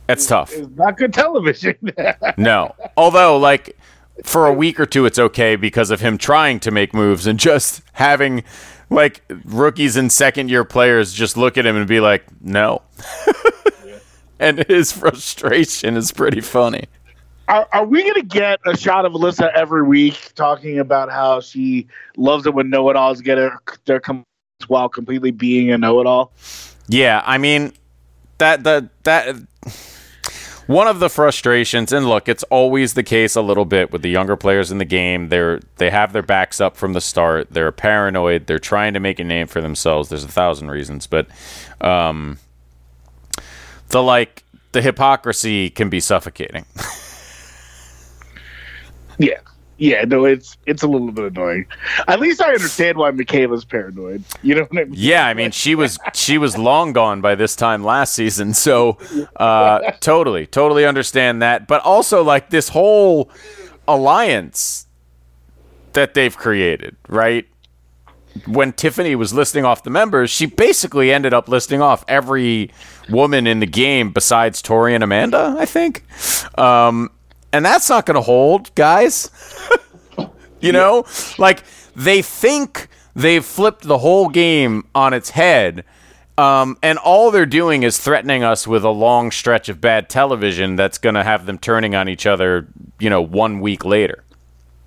[0.08, 0.52] It's tough.
[0.54, 1.76] It's not good television.
[2.36, 2.74] No.
[2.96, 3.76] Although, like,
[4.24, 7.38] for a week or two, it's okay because of him trying to make moves and
[7.38, 8.44] just having,
[8.90, 12.82] like, rookies and second year players just look at him and be like, no.
[14.38, 16.84] and his frustration is pretty funny.
[17.48, 21.40] Are, are we going to get a shot of Alyssa every week talking about how
[21.40, 24.24] she loves it when know-it-alls get her, their com-
[24.66, 26.32] while completely being a know-it-all?
[26.88, 27.72] Yeah, I mean,
[28.38, 29.36] that that that
[30.66, 34.10] one of the frustrations and look it's always the case a little bit with the
[34.10, 35.28] younger players in the game.
[35.28, 37.48] They're they have their backs up from the start.
[37.50, 38.46] They're paranoid.
[38.46, 40.08] They're trying to make a name for themselves.
[40.08, 41.28] There's a thousand reasons but
[41.80, 42.38] um
[43.88, 46.64] the like the hypocrisy can be suffocating
[49.18, 49.38] Yeah.
[49.78, 51.66] Yeah, no, it's it's a little bit annoying.
[52.08, 54.24] At least I understand why Michaela's paranoid.
[54.42, 54.92] You know what I mean?
[54.92, 58.98] Yeah, I mean she was she was long gone by this time last season, so
[59.36, 61.68] uh, totally, totally understand that.
[61.68, 63.30] But also like this whole
[63.86, 64.88] alliance
[65.92, 67.46] that they've created, right?
[68.46, 72.72] When Tiffany was listing off the members, she basically ended up listing off every
[73.08, 76.04] woman in the game besides Tori and Amanda, I think.
[76.58, 77.10] Um,
[77.52, 79.30] and that's not going to hold, guys.
[80.60, 81.06] You know,
[81.38, 81.62] like
[81.94, 85.84] they think they've flipped the whole game on its head.
[86.36, 90.76] Um, and all they're doing is threatening us with a long stretch of bad television
[90.76, 92.68] that's going to have them turning on each other,
[93.00, 94.24] you know, one week later.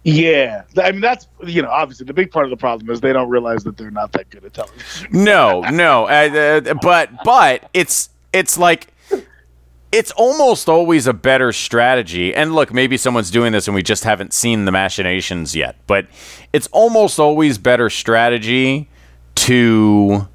[0.04, 3.14] Yeah, I mean that's you know obviously the big part of the problem is they
[3.14, 5.10] don't realize that they're not that good at television.
[5.12, 8.88] No, no, uh, uh, but but it's it's like
[9.92, 12.34] it's almost always a better strategy.
[12.34, 16.08] And look, maybe someone's doing this and we just haven't seen the machinations yet, but
[16.54, 18.90] it's almost always better strategy
[19.36, 20.28] to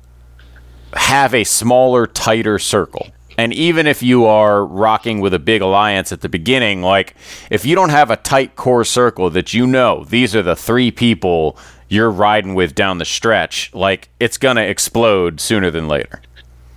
[0.92, 3.08] have a smaller, tighter circle.
[3.38, 7.14] And even if you are rocking with a big alliance at the beginning, like
[7.50, 10.90] if you don't have a tight core circle that you know these are the three
[10.90, 16.20] people you're riding with down the stretch, like it's going to explode sooner than later.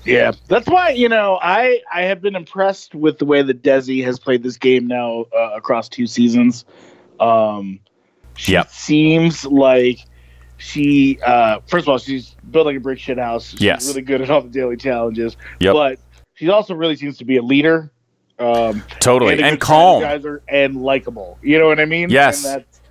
[0.10, 4.04] Yeah, that's why you know I I have been impressed with the way that Desi
[4.04, 6.66] has played this game now uh, across two seasons.
[7.20, 7.80] Um,
[8.36, 8.70] she Yep.
[8.70, 10.00] seems like
[10.58, 13.50] she uh, first of all she's building a brick shit house.
[13.50, 13.88] She's Yes.
[13.88, 15.38] really good at all the daily challenges.
[15.60, 15.74] Yep.
[15.74, 16.00] but
[16.36, 17.92] she also really seems to be a leader.
[18.40, 19.42] Um, Totally.
[19.42, 20.02] a And calm.
[20.48, 21.38] and likable.
[21.42, 22.10] You know what I mean?
[22.10, 22.46] Yes.
[22.46, 22.82] And that's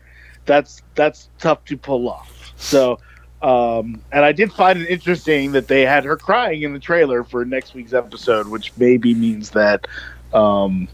[0.45, 2.53] that's that's tough to pull off.
[2.57, 2.99] So,
[3.43, 7.23] um, and I did find it interesting that they had her crying in the trailer
[7.25, 9.87] for next week's episode, which maybe means that
[10.33, 10.89] um,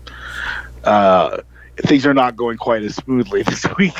[0.84, 1.38] uh,
[1.78, 3.94] things are not going quite as smoothly this week.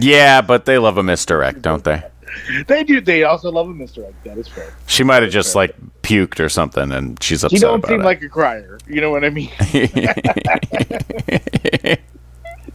[0.00, 2.02] Yeah, but they love a misdirect, don't they?
[2.66, 3.00] they do.
[3.00, 4.24] They also love a misdirect.
[4.24, 4.74] That is fair.
[4.86, 8.04] She might have just like puked or something, and she's upset She don't seem it.
[8.04, 8.78] like a crier.
[8.88, 9.50] You know what I mean?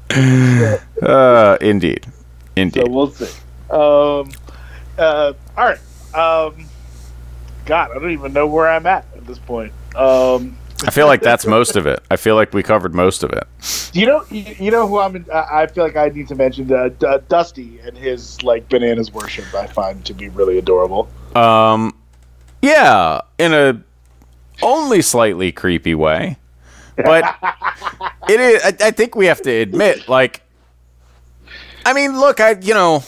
[1.01, 2.05] uh, indeed,
[2.55, 2.83] indeed.
[2.85, 3.27] So we'll see.
[3.69, 4.31] Um,
[4.99, 5.79] uh, all right.
[6.13, 6.65] Um,
[7.65, 9.71] God, I don't even know where I'm at at this point.
[9.95, 12.01] Um, I feel like that's most of it.
[12.09, 13.43] I feel like we covered most of it.
[13.93, 15.15] you know, you, you know who I'm.
[15.15, 19.11] In, I feel like I need to mention uh, D- Dusty and his like bananas
[19.13, 19.53] worship.
[19.53, 21.09] I find to be really adorable.
[21.35, 21.95] Um,
[22.61, 23.83] yeah, in a
[24.61, 26.37] only slightly creepy way,
[26.95, 27.35] but
[28.29, 28.63] it is.
[28.63, 30.41] I, I think we have to admit, like,
[31.85, 33.03] I mean, look, I you know,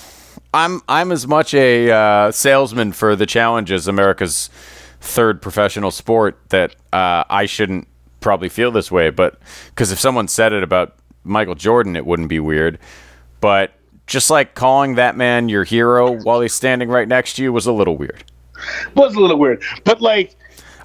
[0.53, 4.49] I'm I'm as much a uh, salesman for the challenges America's
[4.99, 7.87] third professional sport that uh, I shouldn't
[8.19, 12.29] probably feel this way, but because if someone said it about Michael Jordan, it wouldn't
[12.29, 12.79] be weird,
[13.39, 13.73] but.
[14.07, 17.65] Just like calling that man your hero while he's standing right next to you was
[17.65, 18.25] a little weird.
[18.93, 20.35] Was a little weird, but like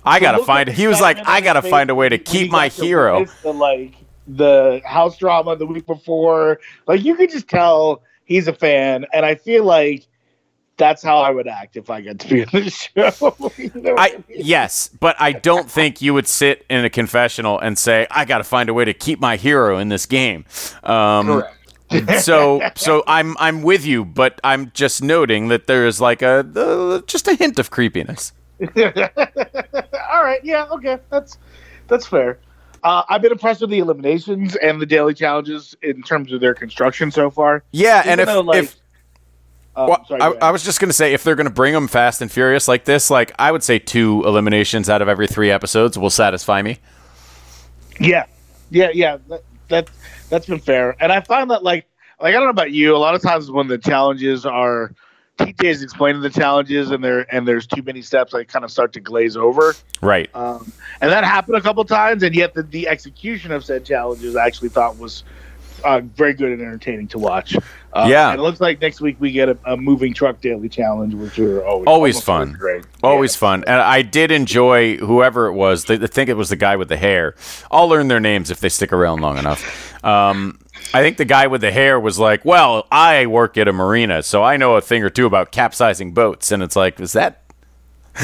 [0.07, 0.69] I gotta find.
[0.69, 3.27] He was like, I gotta find a way to keep my hero.
[3.43, 3.97] The, like
[4.29, 9.25] the house drama the week before, like you could just tell he's a fan, and
[9.25, 10.07] I feel like
[10.77, 13.51] that's how I would act if I got to be in the show.
[13.57, 14.43] You know what I mean?
[14.45, 18.45] yes, but I don't think you would sit in a confessional and say, I gotta
[18.45, 20.45] find a way to keep my hero in this game.
[20.83, 21.43] Um,
[21.91, 22.23] Correct.
[22.23, 26.47] so so I'm I'm with you, but I'm just noting that there is like a
[26.55, 28.33] uh, just a hint of creepiness.
[28.61, 31.39] All right, yeah, okay, that's
[31.89, 32.39] that's fair.
[32.87, 36.55] Uh, I've been impressed with the eliminations and the daily challenges in terms of their
[36.55, 37.65] construction so far.
[37.73, 38.77] Yeah, and if though, like, if
[39.75, 40.29] um, Well, sorry, I.
[40.41, 43.11] I was just gonna say if they're gonna bring them fast and furious like this,
[43.11, 46.79] like I would say two eliminations out of every three episodes will satisfy me.
[47.99, 48.27] Yeah,
[48.71, 49.19] yeah, yeah.
[49.31, 49.91] That, that
[50.31, 51.87] that's been fair, and I find that like
[52.21, 52.95] like I don't know about you.
[52.95, 54.93] A lot of times when the challenges are
[55.39, 58.71] TJ is explaining the challenges, and there and there's too many steps, I kind of
[58.71, 59.75] start to glaze over.
[60.01, 60.31] Right.
[60.35, 60.71] Um,
[61.01, 64.47] and that happened a couple times, and yet the, the execution of said challenges I
[64.47, 65.25] actually thought was
[65.85, 67.55] uh, very good and entertaining to watch.
[67.93, 68.31] Uh, Yeah.
[68.31, 71.39] and it looks like next week we get a, a moving truck daily challenge, which
[71.39, 72.53] are always Always fun.
[72.59, 73.41] Great, Always Yeah.
[73.41, 73.65] fun.
[73.67, 75.89] And I did enjoy whoever it was.
[75.91, 77.35] I think it was the guy with the hair.
[77.71, 80.03] I'll learn their names if they stick around long enough.
[80.03, 80.59] Um,
[80.95, 84.23] I think the guy with the hair was like, "Well, I work at a marina,
[84.23, 87.43] so I know a thing or two about capsizing boats." And it's like, is that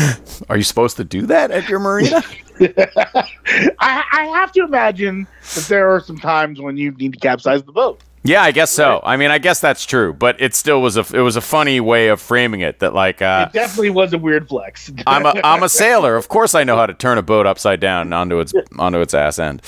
[0.49, 2.23] Are you supposed to do that at your marina?
[2.61, 7.63] I, I have to imagine that there are some times when you need to capsize
[7.63, 8.01] the boat.
[8.25, 9.01] Yeah, I guess so.
[9.03, 11.81] I mean, I guess that's true, but it still was a it was a funny
[11.81, 14.93] way of framing it that like uh, It definitely was a weird flex.
[15.07, 16.17] I'm a I'm a sailor.
[16.17, 19.15] Of course, I know how to turn a boat upside down onto its onto its
[19.15, 19.63] ass end.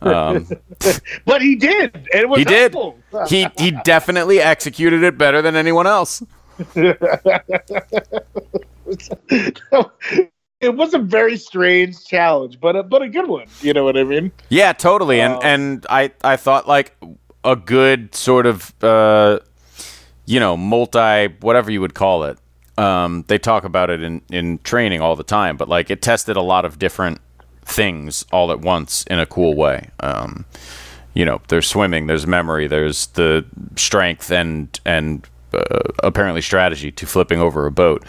[0.00, 0.48] Um,
[1.24, 1.94] but he did.
[1.94, 2.76] And it was he did.
[3.28, 6.22] He he definitely executed it better than anyone else.
[10.60, 13.46] it was a very strange challenge, but a, but a good one.
[13.60, 14.32] You know what I mean?
[14.48, 15.20] Yeah, totally.
[15.20, 16.96] And Um, and I I thought like
[17.44, 19.38] a good sort of uh,
[20.26, 22.38] you know multi whatever you would call it.
[22.78, 26.36] Um, they talk about it in in training all the time, but like it tested
[26.36, 27.20] a lot of different
[27.64, 29.90] things all at once in a cool way.
[30.00, 30.44] Um,
[31.14, 33.44] you know, there's swimming, there's memory, there's the
[33.76, 38.04] strength and and uh, apparently strategy to flipping over a boat.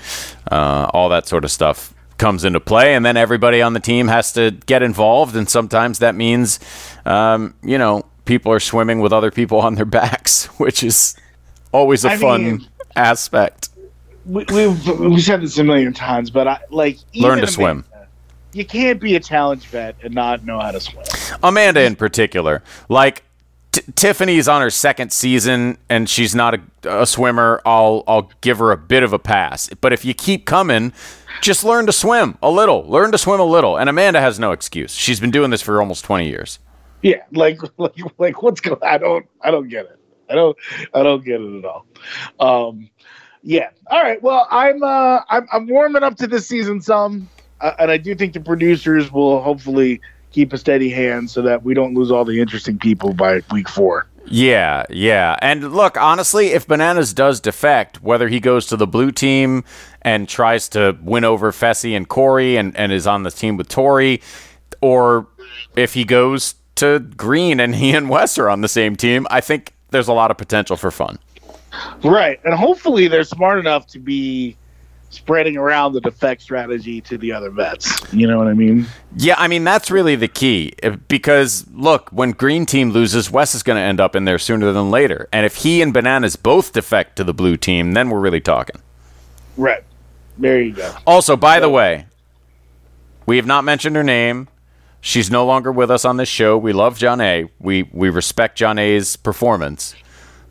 [0.52, 4.08] Uh, all that sort of stuff comes into play, and then everybody on the team
[4.08, 6.60] has to get involved, and sometimes that means,
[7.06, 11.16] um, you know, people are swimming with other people on their backs, which is
[11.74, 13.68] always a I fun mean- aspect.
[14.26, 17.84] We, we've we've said this a million times, but I like Learn to swim.
[18.54, 21.04] You can't be a challenge vet and not know how to swim.
[21.44, 23.24] Amanda in particular, like
[23.72, 26.62] T- Tiffany's on her second season and she's not a,
[27.02, 27.62] a swimmer.
[27.66, 29.70] I'll I'll give her a bit of a pass.
[29.82, 30.94] But if you keep coming,
[31.42, 32.86] just learn to swim a little.
[32.88, 33.76] Learn to swim a little.
[33.76, 34.94] And Amanda has no excuse.
[34.94, 36.60] She's been doing this for almost twenty years.
[37.02, 38.80] Yeah, like like like what's going?
[38.84, 40.00] I don't I don't get it.
[40.30, 40.58] I don't
[40.94, 41.86] I don't get it at all.
[42.40, 42.90] Um,
[43.44, 43.70] yeah.
[43.88, 44.22] All right.
[44.22, 48.16] Well, I'm uh I'm I'm warming up to this season some, uh, and I do
[48.16, 50.00] think the producers will hopefully
[50.32, 53.68] keep a steady hand so that we don't lose all the interesting people by week
[53.68, 54.08] four.
[54.26, 55.36] Yeah, yeah.
[55.42, 59.64] And look, honestly, if Bananas does defect, whether he goes to the blue team
[60.04, 63.68] and tries to win over Fessy and Corey and, and is on the team with
[63.68, 64.22] Tori,
[64.80, 65.28] or
[65.76, 69.40] if he goes to green and he and Wes are on the same team, I
[69.40, 71.18] think there's a lot of potential for fun.
[72.04, 74.58] Right, and hopefully they're smart enough to be
[75.12, 78.02] spreading around the defect strategy to the other vets.
[78.14, 78.88] You know what I mean?
[79.16, 83.54] Yeah, I mean that's really the key uh, because look, when green team loses, Wes
[83.54, 85.30] is going to end up in there sooner than later.
[85.32, 88.82] And if he and Bananas both defect to the blue team, then we're really talking.
[89.56, 89.84] Right.
[90.38, 90.96] There you go.
[91.06, 92.06] Also, by the way,
[93.26, 94.48] we have not mentioned her name.
[95.02, 96.58] She's no longer with us on this show.
[96.58, 97.50] We love Jonna.
[97.60, 99.96] We we respect Jonna's performance,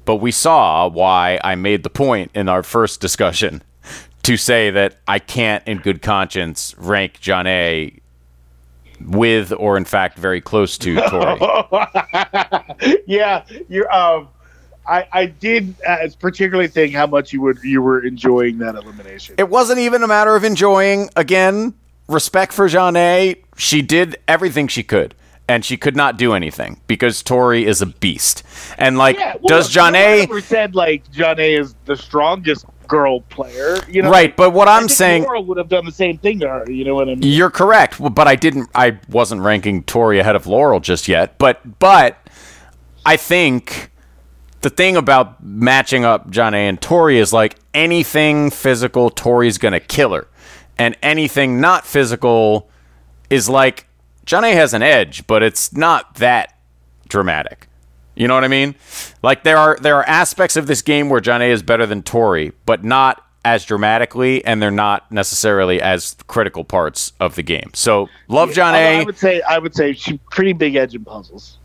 [0.05, 3.63] but we saw why I made the point in our first discussion
[4.25, 7.97] to say that I can't, in good conscience, rank Jonna.
[9.07, 11.39] with or in fact very close to Tori.
[13.07, 13.93] yeah, you're.
[13.95, 14.29] Um,
[14.87, 19.37] I I did uh, particularly think how much you would you were enjoying that elimination.
[19.39, 21.09] It wasn't even a matter of enjoying.
[21.15, 21.75] Again,
[22.11, 23.37] respect for Jonna.
[23.57, 25.15] She did everything she could,
[25.49, 28.43] and she could not do anything because Tori is a beast.
[28.79, 30.25] And like, yeah, well, does Jonna?
[30.25, 33.79] ever said like Jonna is the strongest girl player?
[33.89, 36.49] You know, Right, but what I'm saying, Laurel would have done the same thing to
[36.49, 36.71] her.
[36.71, 37.23] You know what I mean?
[37.23, 37.97] you're correct.
[38.01, 38.69] But I didn't.
[38.75, 41.39] I wasn't ranking Tori ahead of Laurel just yet.
[41.39, 42.19] But but
[43.07, 43.91] I think
[44.63, 50.13] the thing about matching up Jonna and Tori is like anything physical, Tori's gonna kill
[50.13, 50.27] her,
[50.81, 52.71] and anything not physical
[53.29, 53.87] is like
[54.25, 56.59] Jonna has an edge, but it's not that
[57.07, 57.69] dramatic.
[58.17, 58.75] You know what I mean?
[59.23, 62.53] Like there are there are aspects of this game where Jonna is better than Tori,
[62.65, 67.71] but not as dramatically, and they're not necessarily as critical parts of the game.
[67.75, 69.01] So love Jonna.
[69.01, 71.59] I would say I would say she's pretty big edge in puzzles.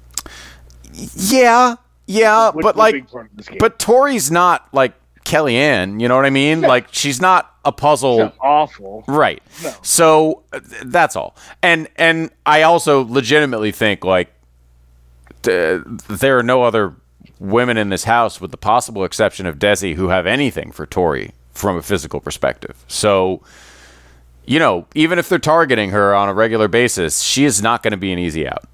[0.93, 1.75] Yeah,
[2.05, 3.59] yeah, which but like, big part of this game.
[3.59, 4.93] but Tori's not like
[5.25, 5.99] Kellyanne.
[5.99, 6.61] You know what I mean?
[6.61, 8.29] Like she's not a puzzle.
[8.29, 9.03] She's awful.
[9.07, 9.43] Right.
[9.63, 9.73] No.
[9.81, 11.35] So th- that's all.
[11.61, 14.33] And and I also legitimately think like
[15.41, 16.93] th- there are no other
[17.39, 21.33] women in this house, with the possible exception of Desi, who have anything for Tori
[21.51, 22.83] from a physical perspective.
[22.87, 23.43] So.
[24.47, 27.93] You know, even if they're targeting her on a regular basis, she is not going
[27.93, 28.65] to be an easy out.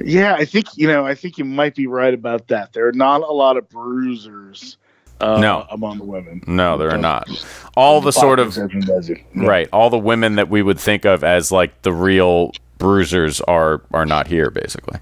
[0.00, 1.06] Yeah, I think you know.
[1.06, 2.72] I think you might be right about that.
[2.72, 4.76] There are not a lot of bruisers.
[5.20, 5.66] Uh, No.
[5.70, 6.42] among the women.
[6.46, 7.28] No, there are not.
[7.76, 9.18] All the sort of Exception does it.
[9.34, 9.46] Yeah.
[9.46, 13.82] right, all the women that we would think of as like the real bruisers are
[13.92, 14.98] are not here, basically.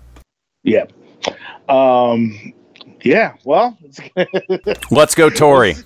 [0.65, 0.87] Yeah.
[1.69, 2.53] Um.
[3.03, 3.35] Yeah.
[3.45, 3.79] Well,
[4.91, 5.75] Let's go, Tori.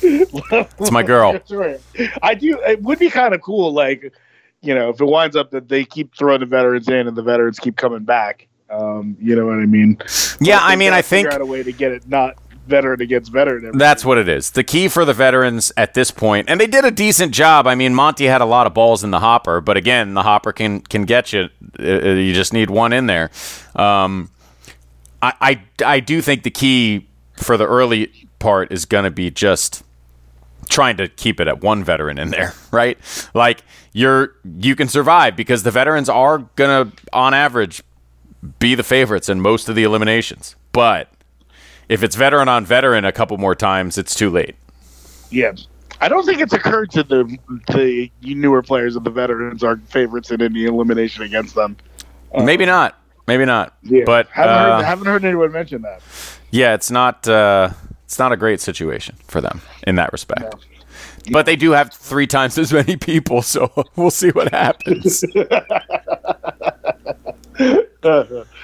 [0.00, 1.40] It's my girl.
[2.22, 2.60] I do.
[2.66, 4.12] It would be kind of cool, like
[4.62, 7.22] you know, if it winds up that they keep throwing the veterans in and the
[7.22, 8.46] veterans keep coming back.
[8.70, 9.98] Um, you know what I mean?
[10.40, 12.36] Yeah, I mean, I think out a way to get it not
[12.68, 13.76] veteran against veteran.
[13.76, 14.50] That's what it is.
[14.50, 17.66] The key for the veterans at this point, and they did a decent job.
[17.66, 20.52] I mean, Monty had a lot of balls in the hopper, but again, the hopper
[20.52, 21.48] can can get you.
[21.78, 23.30] Uh, You just need one in there.
[23.74, 24.30] Um,
[25.22, 25.62] I, I
[25.96, 27.06] I do think the key
[27.36, 29.82] for the early part is going to be just
[30.68, 32.98] trying to keep it at one veteran in there, right?
[33.34, 33.62] Like
[33.92, 37.82] you're you can survive because the veterans are gonna, on average,
[38.58, 40.54] be the favorites in most of the eliminations.
[40.72, 41.10] But
[41.88, 44.56] if it's veteran on veteran a couple more times, it's too late.
[45.30, 45.52] Yeah.
[46.00, 47.38] I don't think it's occurred to the
[47.72, 51.76] the newer players that the veterans are favorites in any elimination against them.
[52.32, 52.96] Maybe not.
[53.26, 53.76] Maybe not.
[53.82, 54.04] Yeah.
[54.06, 56.00] But haven't, uh, heard, haven't heard anyone mention that.
[56.50, 57.26] yeah, it's not.
[57.26, 57.70] Uh,
[58.04, 60.54] it's not a great situation for them in that respect.
[61.30, 65.22] But they do have three times as many people, so we'll see what happens.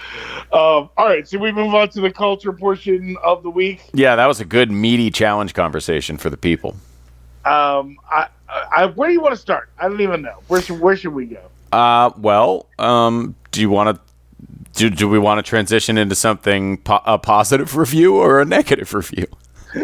[0.55, 3.83] um, all right, so we move on to the culture portion of the week.
[3.93, 6.77] yeah, that was a good meaty challenge conversation for the people.
[7.45, 9.69] Um, I, I, where do you want to start?
[9.79, 10.39] I don't even know.
[10.49, 11.43] Where should where should we go?
[11.73, 14.03] Uh, well, um, do you want to?
[14.75, 18.95] Do, do we want to transition into something po- a positive review or a negative
[18.95, 19.27] review?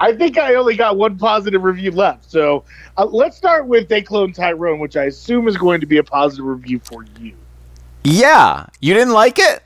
[0.00, 2.30] I think I only got one positive review left.
[2.30, 2.64] So
[2.96, 6.04] uh, let's start with They Clone Tyrone, which I assume is going to be a
[6.04, 7.34] positive review for you.
[8.04, 9.62] Yeah, you didn't like it.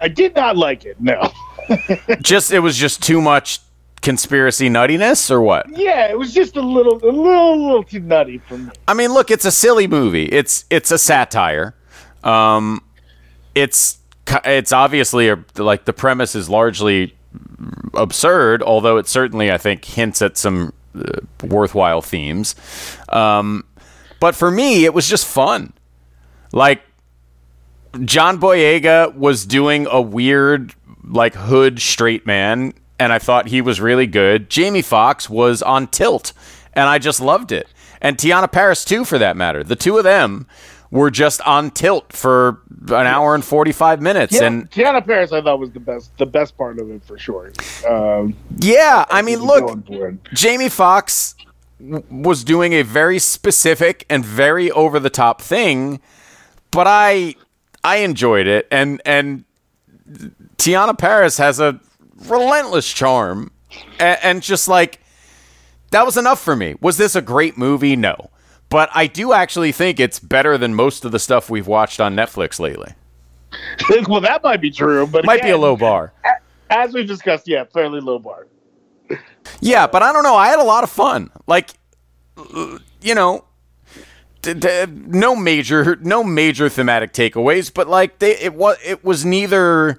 [0.00, 1.00] I did not like it.
[1.00, 1.30] No.
[2.20, 3.60] Just it was just too much
[4.02, 5.68] conspiracy nuttiness, or what?
[5.76, 8.70] yeah, it was just a little, a little, a little too nutty for me.
[8.86, 10.26] I mean, look, it's a silly movie.
[10.26, 11.74] It's it's a satire.
[12.22, 12.84] Um,
[13.56, 13.98] it's
[14.44, 17.16] it's obviously a, like the premise is largely
[17.94, 22.54] absurd, although it certainly I think hints at some uh, worthwhile themes.
[23.08, 23.64] Um,
[24.20, 25.72] but for me, it was just fun.
[26.52, 26.82] Like
[28.04, 30.74] John Boyega was doing a weird
[31.04, 34.50] like hood straight man, and I thought he was really good.
[34.50, 36.32] Jamie Foxx was on tilt,
[36.72, 37.68] and I just loved it.
[38.00, 39.64] And Teyonah Parris too, for that matter.
[39.64, 40.46] The two of them
[40.90, 45.32] were just on tilt for an hour and forty five minutes, Yeah, and Teyonah Parris,
[45.32, 47.52] I thought was the best, the best part of it for sure.
[47.88, 50.18] Um, yeah, I mean, look, going for it.
[50.34, 51.34] Jamie Foxx
[51.80, 56.00] w- was doing a very specific and very over the top thing,
[56.70, 57.34] but I
[57.86, 59.44] I enjoyed it and and
[60.56, 61.78] Teyonah Parris has a
[62.26, 63.52] relentless charm
[64.00, 65.00] and, and just like
[65.92, 66.74] that was enough for me.
[66.80, 67.94] Was this a great movie?
[67.94, 68.30] No.
[68.68, 72.16] But I do actually think it's better than most of the stuff we've watched on
[72.16, 72.92] Netflix lately.
[74.08, 76.12] well, that might be true, but it Might be a low bar.
[76.68, 78.48] As we've discussed, yeah, fairly low bar.
[79.60, 80.34] Yeah, but I don't know.
[80.34, 81.30] I had a lot of fun.
[81.46, 81.70] Like,
[83.00, 83.44] you know,
[84.54, 89.98] no major, no major thematic takeaways, but like they, it was, it was neither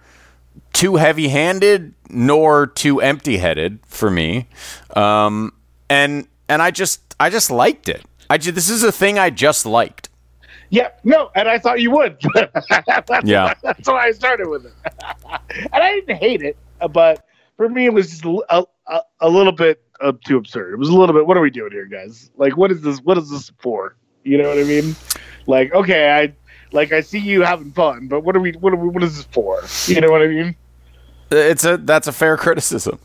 [0.73, 4.47] too heavy-handed nor too empty-headed for me,
[4.95, 5.53] um,
[5.89, 8.03] and and I just, I just liked it.
[8.29, 10.09] I ju- this is a thing I just liked.
[10.69, 12.17] Yeah, no, and I thought you would.
[12.33, 13.53] that's, Yeah.
[13.63, 14.73] that's why I started with it.
[15.73, 16.57] and I didn't hate it,
[16.91, 17.25] but
[17.57, 20.73] for me, it was just a, a, a little bit uh, too absurd.
[20.73, 21.25] It was a little bit.
[21.25, 22.29] What are we doing here, guys?
[22.37, 22.99] Like, what is this?
[22.99, 23.95] What is this for?
[24.27, 24.95] You know what I mean?
[25.45, 26.33] Like, okay, I
[26.73, 28.51] like I see you having fun, but what are we?
[28.51, 28.89] What are we?
[28.89, 29.63] What is this for?
[29.85, 30.55] You know what I mean?
[31.31, 32.99] It's a that's a fair criticism.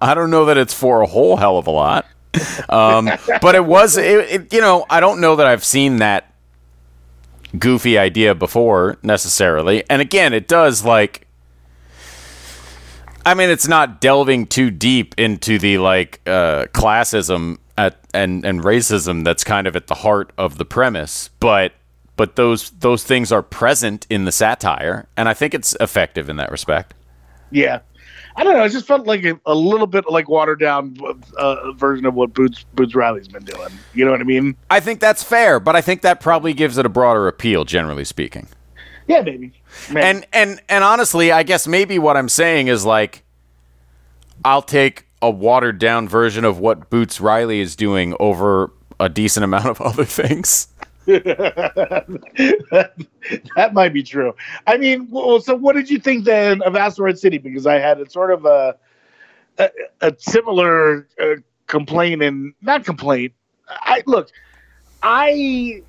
[0.00, 2.06] I don't know that it's for a whole hell of a lot,
[2.68, 3.96] um, but it was.
[3.96, 6.34] It, it, you know, I don't know that I've seen that
[7.58, 9.82] goofy idea before necessarily.
[9.88, 11.26] And again, it does like.
[13.24, 18.62] I mean, it's not delving too deep into the like uh, classism at, and and
[18.62, 21.72] racism that's kind of at the heart of the premise, but
[22.16, 26.36] but those those things are present in the satire, and I think it's effective in
[26.36, 26.94] that respect.
[27.50, 27.80] Yeah.
[28.36, 28.64] I don't know.
[28.64, 30.96] It just felt like a, a little bit like watered down
[31.36, 33.70] uh, version of what Boots Boots Riley's been doing.
[33.92, 34.56] You know what I mean?
[34.70, 38.04] I think that's fair, but I think that probably gives it a broader appeal, generally
[38.04, 38.48] speaking.
[39.08, 39.52] Yeah, maybe.
[39.90, 40.06] Maybe.
[40.06, 43.22] And and and honestly, I guess maybe what I'm saying is like,
[44.44, 49.44] I'll take a watered down version of what Boots Riley is doing over a decent
[49.44, 50.68] amount of other things.
[51.06, 52.90] that
[53.72, 54.34] might be true.
[54.66, 57.38] I mean, well, so what did you think then of Asteroid City?
[57.38, 58.76] Because I had a sort of a
[59.58, 63.32] a, a similar uh, complaint and not complaint.
[63.68, 64.30] I look,
[65.02, 65.82] I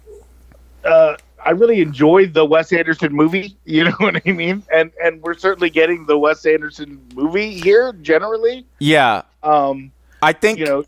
[0.83, 3.55] uh, I really enjoyed the Wes Anderson movie.
[3.65, 4.63] You know what I mean?
[4.73, 8.65] And and we're certainly getting the Wes Anderson movie here generally.
[8.79, 10.83] Yeah, Um, I think you know,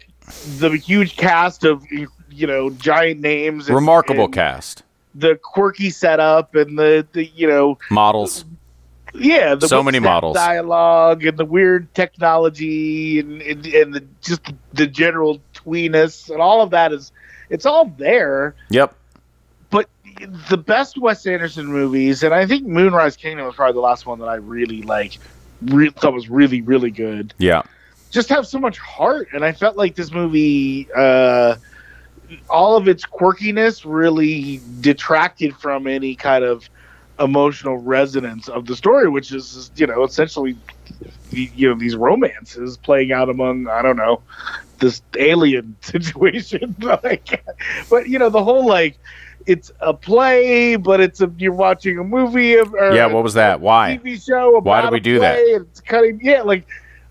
[0.59, 4.83] the huge cast of you know giant names, and- remarkable and cast
[5.15, 8.43] the quirky setup, and the the you know models.
[9.13, 10.35] yeah, the So many models.
[10.35, 14.41] dialogue and the weird technology and and, and the, just
[14.73, 17.11] the general tweeness and all of that is
[17.49, 18.55] it's all there.
[18.71, 18.95] Yep.
[20.49, 24.19] The best Wes Anderson movies, and I think Moonrise Kingdom was probably the last one
[24.19, 25.17] that I really like,
[25.61, 27.33] re- thought was really really good.
[27.37, 27.63] Yeah.
[28.09, 30.87] Just have so much heart, and I felt like this movie.
[30.95, 31.55] uh
[32.49, 36.69] all of its quirkiness really detracted from any kind of
[37.19, 40.57] emotional resonance of the story, which is you know essentially
[41.31, 44.21] you know these romances playing out among I don't know
[44.79, 46.75] this alien situation.
[47.03, 47.43] like,
[47.89, 48.97] but you know the whole like
[49.45, 53.07] it's a play, but it's a you're watching a movie of or Yeah.
[53.07, 53.61] What was that?
[53.61, 53.99] Why?
[54.03, 54.57] TV show.
[54.57, 55.37] About Why did we do that?
[55.39, 56.19] It's cutting.
[56.21, 56.65] yeah, like.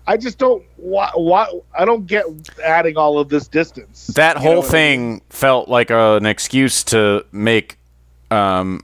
[0.05, 0.61] I just don't.
[0.75, 1.47] Why, why?
[1.79, 2.25] I don't get
[2.61, 4.07] adding all of this distance.
[4.07, 4.69] That whole know I mean?
[4.71, 7.77] thing felt like a, an excuse to make
[8.29, 8.83] um,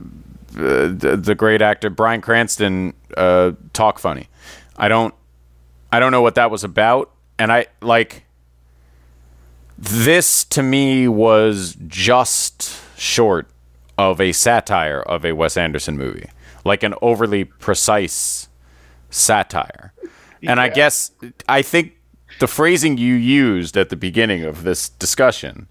[0.00, 4.28] uh, the, the great actor Bryan Cranston uh, talk funny.
[4.76, 5.14] I don't,
[5.92, 8.24] I don't know what that was about, and I like
[9.78, 13.48] this to me was just short
[13.98, 16.30] of a satire of a Wes Anderson movie,
[16.64, 18.48] like an overly precise
[19.10, 19.92] satire.
[20.42, 21.10] And I guess
[21.48, 21.94] I think
[22.40, 25.68] the phrasing you used at the beginning of this discussion,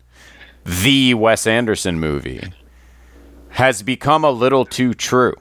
[0.66, 2.54] the Wes Anderson movie,
[3.50, 5.36] has become a little too true.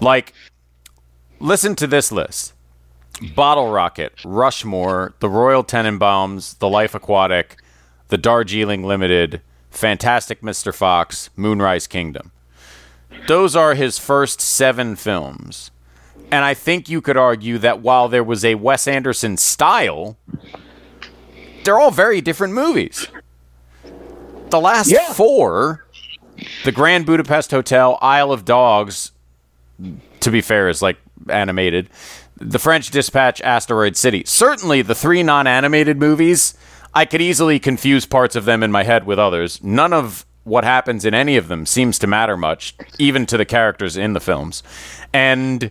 [0.00, 0.32] Like,
[1.38, 2.53] listen to this list
[3.34, 7.56] Bottle Rocket, Rushmore, The Royal Tenenbaums, The Life Aquatic,
[8.08, 9.40] The Darjeeling Limited,
[9.70, 10.74] Fantastic Mr.
[10.74, 12.32] Fox, Moonrise Kingdom.
[13.28, 15.70] Those are his first seven films.
[16.30, 20.16] And I think you could argue that while there was a Wes Anderson style,
[21.64, 23.06] they're all very different movies.
[24.50, 25.12] The last Yeah.
[25.12, 25.84] four,
[26.64, 29.12] The Grand Budapest Hotel, Isle of Dogs,
[30.20, 30.96] to be fair, is like
[31.28, 31.88] animated.
[32.36, 34.24] The French Dispatch, Asteroid City.
[34.26, 36.54] Certainly, the three non animated movies,
[36.92, 39.62] I could easily confuse parts of them in my head with others.
[39.62, 43.44] None of what happens in any of them seems to matter much, even to the
[43.44, 44.62] characters in the films.
[45.12, 45.70] And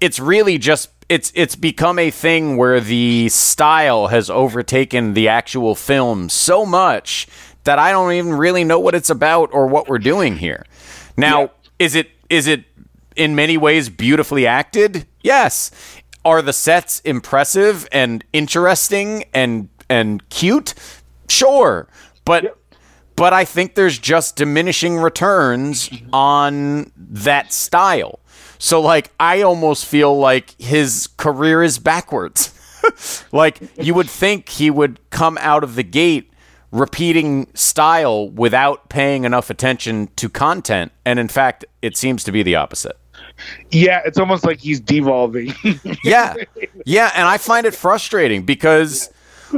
[0.00, 5.74] it's really just it's it's become a thing where the style has overtaken the actual
[5.74, 7.26] film so much
[7.64, 10.66] that I don't even really know what it's about or what we're doing here.
[11.16, 12.64] Now, is it is it
[13.16, 15.06] in many ways beautifully acted?
[15.22, 15.70] Yes.
[16.24, 20.74] Are the sets impressive and interesting and and cute?
[21.28, 21.88] Sure.
[22.24, 22.58] But
[23.16, 28.20] but I think there's just diminishing returns on that style.
[28.58, 32.58] So like I almost feel like his career is backwards.
[33.32, 36.32] like you would think he would come out of the gate
[36.70, 42.42] repeating style without paying enough attention to content and in fact it seems to be
[42.42, 42.96] the opposite.
[43.70, 45.54] Yeah, it's almost like he's devolving.
[46.04, 46.34] Yeah.
[46.84, 49.10] Yeah, and I find it frustrating because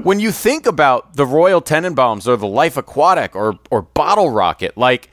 [0.03, 4.77] when you think about the Royal Tenenbaums or the Life Aquatic or or Bottle Rocket,
[4.77, 5.11] like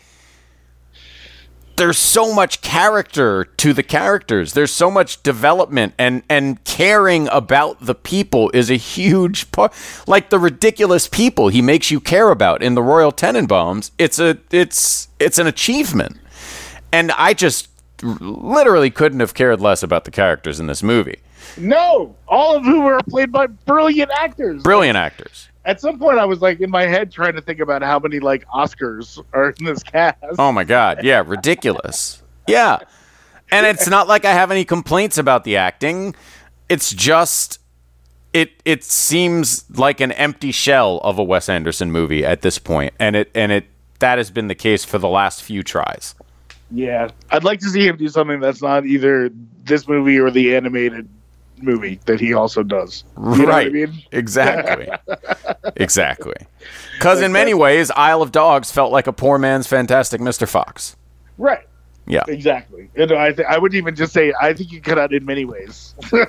[1.77, 4.53] there's so much character to the characters.
[4.53, 9.73] There's so much development and and caring about the people is a huge part.
[10.05, 14.37] Like the ridiculous people he makes you care about in the Royal Tenenbaums, it's a
[14.51, 16.17] it's it's an achievement.
[16.91, 17.69] And I just
[18.03, 21.19] literally couldn't have cared less about the characters in this movie.
[21.57, 24.63] no, all of whom are played by brilliant actors.
[24.63, 25.49] Brilliant actors.
[25.65, 28.19] At some point, I was like in my head trying to think about how many
[28.19, 30.17] like Oscars are in this cast.
[30.39, 32.21] Oh my god, yeah, ridiculous.
[32.47, 32.79] Yeah.
[33.51, 36.15] And it's not like I have any complaints about the acting.
[36.69, 37.59] It's just
[38.33, 42.59] it it seems like an empty shell of a Wes Anderson movie at this.
[42.99, 43.65] And it and it
[43.99, 46.15] that has been the case for the last few tries.
[46.71, 49.29] Yeah, I'd like to see him do something that's not either
[49.63, 51.07] this movie or the animated
[51.57, 53.03] movie that he also does.
[53.17, 53.71] You know what I right.
[53.71, 54.01] mean?
[54.11, 54.89] Exactly.
[55.75, 56.35] exactly.
[56.99, 60.47] Cuz in many ways Isle of Dogs felt like a poor man's fantastic Mr.
[60.47, 60.95] Fox.
[61.37, 61.67] Right.
[62.07, 62.23] Yeah.
[62.27, 62.89] Exactly.
[62.95, 65.45] And I, th- I would even just say I think you cut out in many
[65.45, 65.93] ways.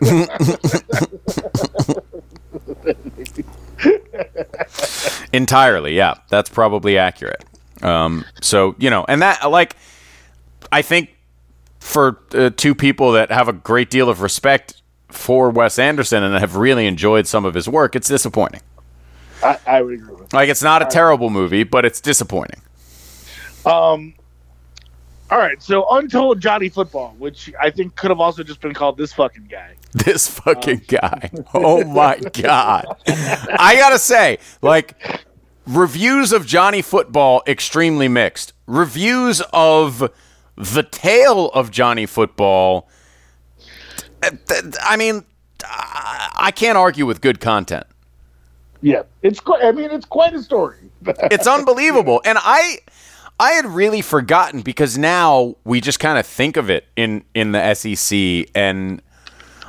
[5.32, 7.44] entirely yeah that's probably accurate
[7.82, 9.76] um, so you know and that like
[10.72, 11.14] i think
[11.78, 16.34] for uh, two people that have a great deal of respect for wes anderson and
[16.36, 18.60] have really enjoyed some of his work it's disappointing
[19.44, 20.32] I, I would agree with.
[20.32, 22.60] like it's not a terrible movie but it's disappointing
[23.64, 24.14] Um.
[25.30, 28.98] All right, so Untold Johnny Football, which I think could have also just been called
[28.98, 29.76] this fucking guy.
[29.94, 34.96] this fucking guy oh my god i gotta say like
[35.66, 40.10] reviews of johnny football extremely mixed reviews of
[40.56, 42.88] the tale of Johnny Football.
[44.22, 44.30] uh,
[44.82, 45.24] I mean,
[45.64, 47.86] I can't argue with good content.
[48.80, 49.62] Yeah, it's quite.
[49.62, 50.78] I mean, it's quite a story.
[51.30, 52.20] It's unbelievable.
[52.24, 52.78] And I
[53.40, 57.52] I had really forgotten because now we just kind of think of it in in
[57.52, 59.02] the SEC and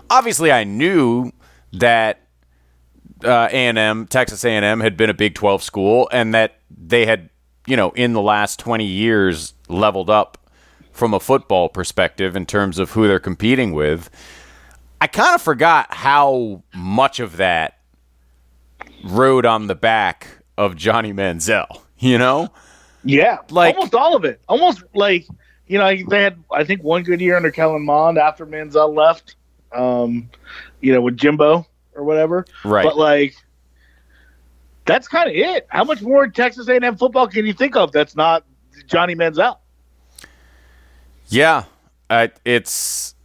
[0.09, 1.31] obviously I knew
[1.73, 2.19] that
[3.23, 7.29] uh, A&M, Texas A&M had been a Big 12 school and that they had,
[7.65, 10.37] you know, in the last 20 years leveled up
[10.93, 14.09] from a football perspective in terms of who they're competing with.
[15.01, 17.79] I kind of forgot how much of that
[19.03, 20.27] rode on the back
[20.57, 22.49] of Johnny Manziel, you know?
[23.03, 24.39] Yeah, Like- almost all of it.
[24.47, 25.27] Almost like
[25.67, 29.35] you know they had I think one good year under Kellen Mond after Manziel left.
[29.73, 30.29] Um,
[30.79, 31.65] you know with Jimbo
[31.95, 32.45] or whatever.
[32.63, 32.83] Right.
[32.85, 33.35] But like
[34.85, 35.65] that's kind of it.
[35.69, 38.45] How much more Texas A&M football can you think of that's not
[38.87, 39.57] Johnny Manziel?
[41.33, 41.63] Yeah,
[42.45, 43.15] it's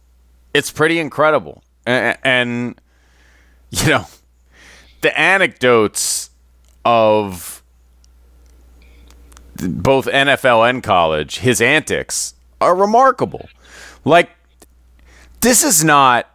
[0.51, 2.81] it's pretty incredible, and, and
[3.69, 4.07] you know
[5.01, 6.31] the anecdotes
[6.83, 7.61] of
[9.57, 13.47] both NFL and college, his antics are remarkable.
[14.03, 14.31] Like
[15.41, 16.25] this is not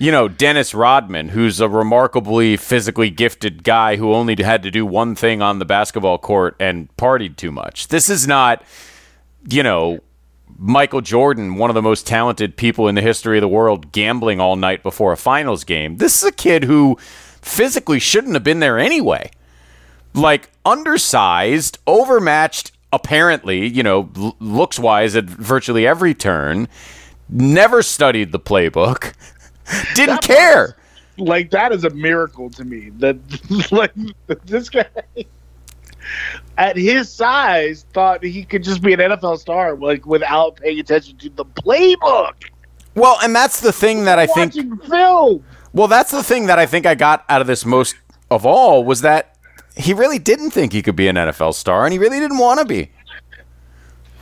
[0.00, 4.84] you know, Dennis Rodman, who's a remarkably physically gifted guy who only had to do
[4.84, 7.88] one thing on the basketball court and partied too much.
[7.88, 8.62] This is not,
[9.50, 10.00] you know,
[10.58, 14.40] Michael Jordan, one of the most talented people in the history of the world, gambling
[14.40, 15.98] all night before a finals game.
[15.98, 16.96] This is a kid who
[17.40, 19.30] physically shouldn't have been there anyway.
[20.14, 26.66] Like, undersized, overmatched, apparently, you know, l- looks wise at virtually every turn,
[27.28, 29.14] never studied the playbook,
[29.94, 30.76] didn't care.
[31.18, 32.90] Like that is a miracle to me.
[32.98, 33.18] That
[33.72, 33.92] like
[34.44, 34.86] this guy
[36.56, 41.16] at his size thought he could just be an NFL star, like without paying attention
[41.18, 42.34] to the playbook.
[42.94, 44.54] Well, and that's the thing that I think.
[44.84, 45.44] Film.
[45.72, 47.94] Well, that's the thing that I think I got out of this most
[48.30, 49.36] of all was that
[49.76, 52.60] he really didn't think he could be an NFL star, and he really didn't want
[52.60, 52.90] to be.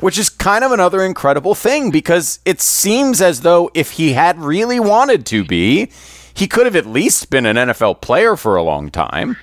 [0.00, 4.38] Which is kind of another incredible thing because it seems as though if he had
[4.38, 5.90] really wanted to be,
[6.34, 9.38] he could have at least been an NFL player for a long time.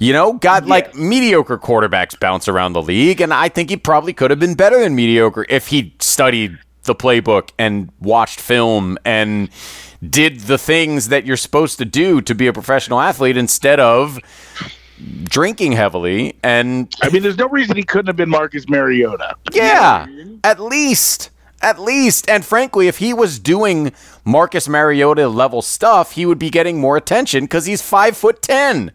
[0.00, 4.14] You know, got like mediocre quarterbacks bounce around the league, and I think he probably
[4.14, 9.50] could have been better than mediocre if he studied the playbook and watched film and
[10.08, 14.18] did the things that you're supposed to do to be a professional athlete instead of
[15.24, 19.36] drinking heavily and I mean, there's no reason he couldn't have been Marcus Mariota.
[19.52, 20.06] yeah,
[20.42, 21.30] at least.
[21.62, 22.26] At least.
[22.30, 23.92] And frankly, if he was doing
[24.24, 28.92] Marcus Mariota level stuff, he would be getting more attention because he's five foot ten.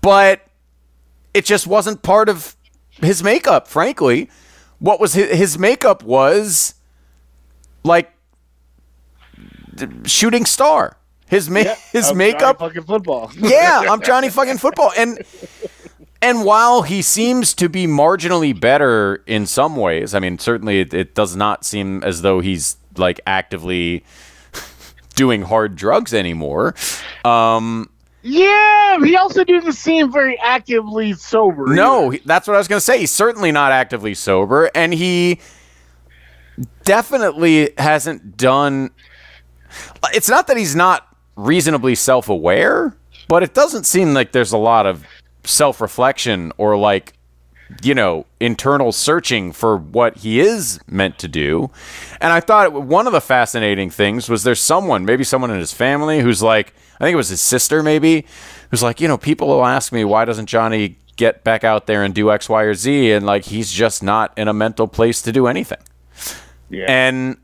[0.00, 0.42] But
[1.34, 2.56] it just wasn't part of
[2.90, 4.30] his makeup, frankly.
[4.78, 6.74] What was his, his makeup was
[7.84, 8.12] like
[10.06, 10.96] shooting star.
[11.28, 13.30] His ma- his Of makeup Johnny fucking football.
[13.36, 14.92] yeah, I'm Johnny fucking football.
[14.96, 15.22] And
[16.20, 20.92] and while he seems to be marginally better in some ways, I mean, certainly it,
[20.92, 24.04] it does not seem as though he's like actively
[25.14, 26.74] doing hard drugs anymore.
[27.24, 27.89] Um,
[28.22, 31.74] Yeah, he also didn't seem very actively sober.
[31.74, 32.22] no, either.
[32.26, 32.98] that's what I was going to say.
[32.98, 35.40] He's certainly not actively sober, and he
[36.84, 38.90] definitely hasn't done.
[40.12, 41.06] It's not that he's not
[41.36, 42.94] reasonably self aware,
[43.28, 45.04] but it doesn't seem like there's a lot of
[45.44, 47.14] self reflection or like,
[47.82, 51.70] you know, internal searching for what he is meant to do.
[52.20, 55.72] And I thought one of the fascinating things was there's someone, maybe someone in his
[55.72, 58.26] family, who's like, I think it was his sister, maybe,
[58.70, 62.02] who's like, you know, people will ask me, why doesn't Johnny get back out there
[62.02, 63.12] and do X, Y, or Z?
[63.12, 65.78] And like, he's just not in a mental place to do anything.
[66.68, 66.86] Yeah.
[66.88, 67.38] And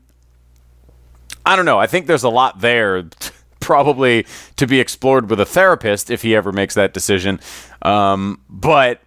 [1.45, 1.79] I don't know.
[1.79, 4.25] I think there's a lot there, t- probably
[4.57, 7.39] to be explored with a therapist if he ever makes that decision.
[7.81, 9.01] Um, but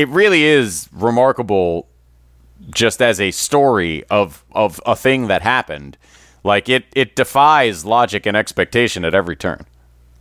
[0.00, 1.86] it really is remarkable,
[2.70, 5.98] just as a story of of a thing that happened.
[6.42, 9.66] Like it, it defies logic and expectation at every turn.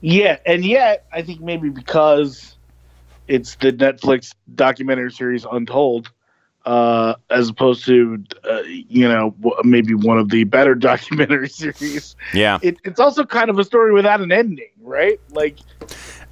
[0.02, 2.58] Yeah, and yet I think maybe because
[3.30, 6.12] it's the Netflix documentary series Untold,
[6.66, 12.18] uh, as opposed to uh, you know maybe one of the better documentary series.
[12.34, 12.60] Yeah.
[12.62, 15.22] It, it's also kind of a story without an ending, right?
[15.32, 15.58] Like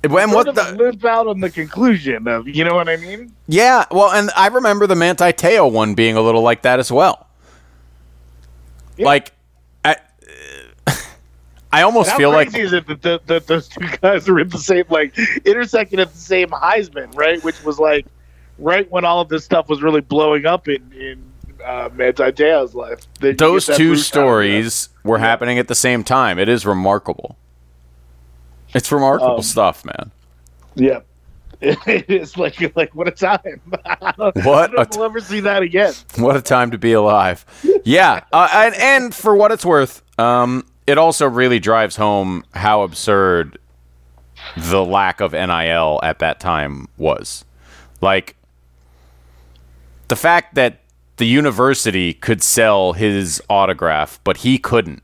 [0.03, 3.33] And what the, limp out on the conclusion of you know what I mean?
[3.47, 6.91] yeah, well, and I remember the Manti Te'o one being a little like that as
[6.91, 7.27] well.
[8.99, 9.33] Like,
[9.85, 9.97] I,
[11.71, 14.49] I almost feel like crazy is it that, the, that those two guys are in
[14.49, 17.43] the same like intersecting at the same Heisman, right?
[17.43, 18.05] Which was like
[18.59, 21.23] right when all of this stuff was really blowing up in in
[21.63, 22.99] uh, Manti Te'o's life.
[23.19, 26.39] Those two stories were happening at the same time.
[26.39, 27.37] It is remarkable.
[28.73, 30.11] It's remarkable Um, stuff, man.
[30.75, 30.99] Yeah.
[31.61, 33.61] it's like like what a time.
[33.71, 35.93] What I don't a t- we'll ever see that again.
[36.17, 37.45] What a time to be alive.
[37.83, 42.83] Yeah, uh, and, and for what it's worth, um, it also really drives home how
[42.83, 43.57] absurd
[44.55, 47.43] the lack of NIL at that time was.
[48.01, 48.35] Like,
[50.09, 50.81] the fact that
[51.17, 55.01] the university could sell his autograph, but he couldn't.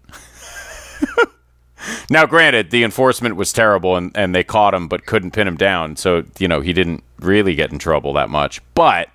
[2.09, 5.57] Now, granted, the enforcement was terrible and, and they caught him but couldn't pin him
[5.57, 5.95] down.
[5.95, 8.61] So, you know, he didn't really get in trouble that much.
[8.75, 9.09] But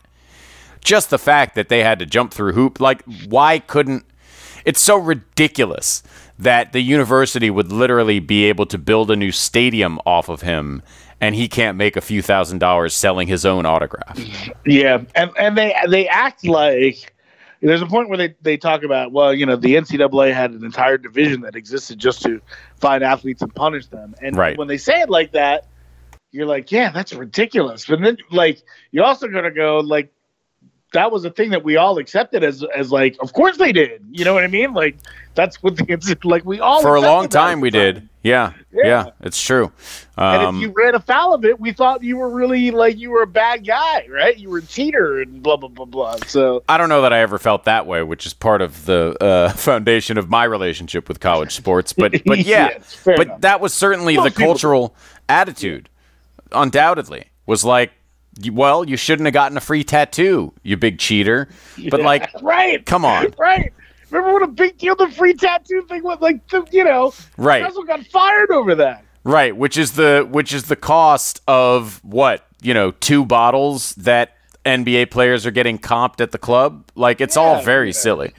[0.81, 4.05] just the fact that they had to jump through hoop like why couldn't
[4.65, 6.03] it's so ridiculous
[6.39, 10.83] that the university would literally be able to build a new stadium off of him
[11.21, 14.19] and he can't make a few thousand dollars selling his own autograph
[14.65, 17.15] Yeah, and and they they act like
[17.61, 20.65] there's a point where they, they talk about well, you know, the NCAA had an
[20.65, 22.41] entire division that existed just to
[22.77, 24.57] find athletes and punish them, and Right.
[24.57, 25.67] when they say it like that,
[26.31, 27.87] you're like, yeah, that's ridiculous.
[27.87, 30.13] But then like you're also gonna go like
[30.93, 34.05] that was a thing that we all accepted as as like, of course they did.
[34.11, 34.73] You know what I mean?
[34.75, 34.97] Like
[35.35, 37.95] that's what the like we all for a long time we time.
[37.95, 39.11] did yeah yeah, Yeah.
[39.23, 39.73] it's true
[40.17, 43.11] And um, if you ran afoul of it, we thought you were really like you
[43.11, 44.37] were a bad guy, right?
[44.37, 46.17] You were a cheater and blah blah blah blah.
[46.27, 49.17] So I don't know that I ever felt that way, which is part of the
[49.23, 51.93] uh, foundation of my relationship with college sports.
[51.93, 53.41] But but yeah, Yes, but enough.
[53.43, 54.95] that was certainly Most the cultural
[55.29, 55.89] attitude.
[56.53, 57.93] Undoubtedly, was like,
[58.53, 61.49] well, you shouldn't have gotten a free tattoo, you big cheater.
[61.91, 63.35] But like, right, come on.
[63.39, 63.73] right.
[64.11, 66.19] Remember what a big deal the free tattoo thing was?
[66.21, 67.63] Like, the, you know, Right.
[67.63, 69.05] Russell got fired over that.
[69.25, 74.33] right, which is the which is the cost of what you know, two bottles that
[74.65, 76.91] NBA players are getting comped at the club.
[76.97, 77.93] Like, it's all very yeah.
[77.93, 78.35] silly.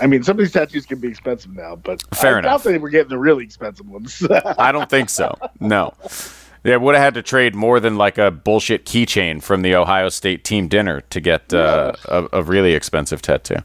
[0.00, 2.64] I mean, some of these tattoos can be expensive now, but Fair I enough.
[2.64, 4.26] doubt they were getting the really expensive ones.
[4.58, 5.36] I don't think so.
[5.60, 5.94] No.
[6.62, 10.08] They would have had to trade more than like a bullshit keychain from the Ohio
[10.10, 13.56] State team dinner to get uh, a, a really expensive tattoo.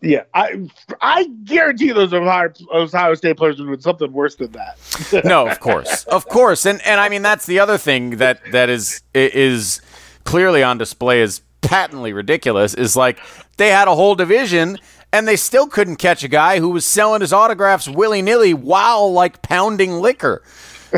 [0.00, 0.66] yeah, I
[1.00, 4.78] I guarantee those Ohio, Ohio State players would do something worse than that.
[5.24, 8.70] No, of course, of course, and and I mean that's the other thing that that
[8.70, 9.80] is is
[10.24, 13.18] clearly on display is patently ridiculous is like
[13.56, 14.78] they had a whole division
[15.12, 19.12] and they still couldn't catch a guy who was selling his autographs willy nilly while
[19.12, 20.42] like pounding liquor.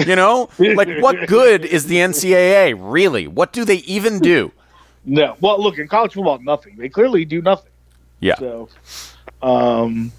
[0.07, 3.27] You know, like what good is the NCAA really?
[3.27, 4.53] What do they even do?
[5.05, 6.77] no, well, look in college football, nothing.
[6.77, 7.73] They clearly do nothing.
[8.21, 8.37] Yeah.
[8.37, 8.69] So,
[9.43, 10.13] um,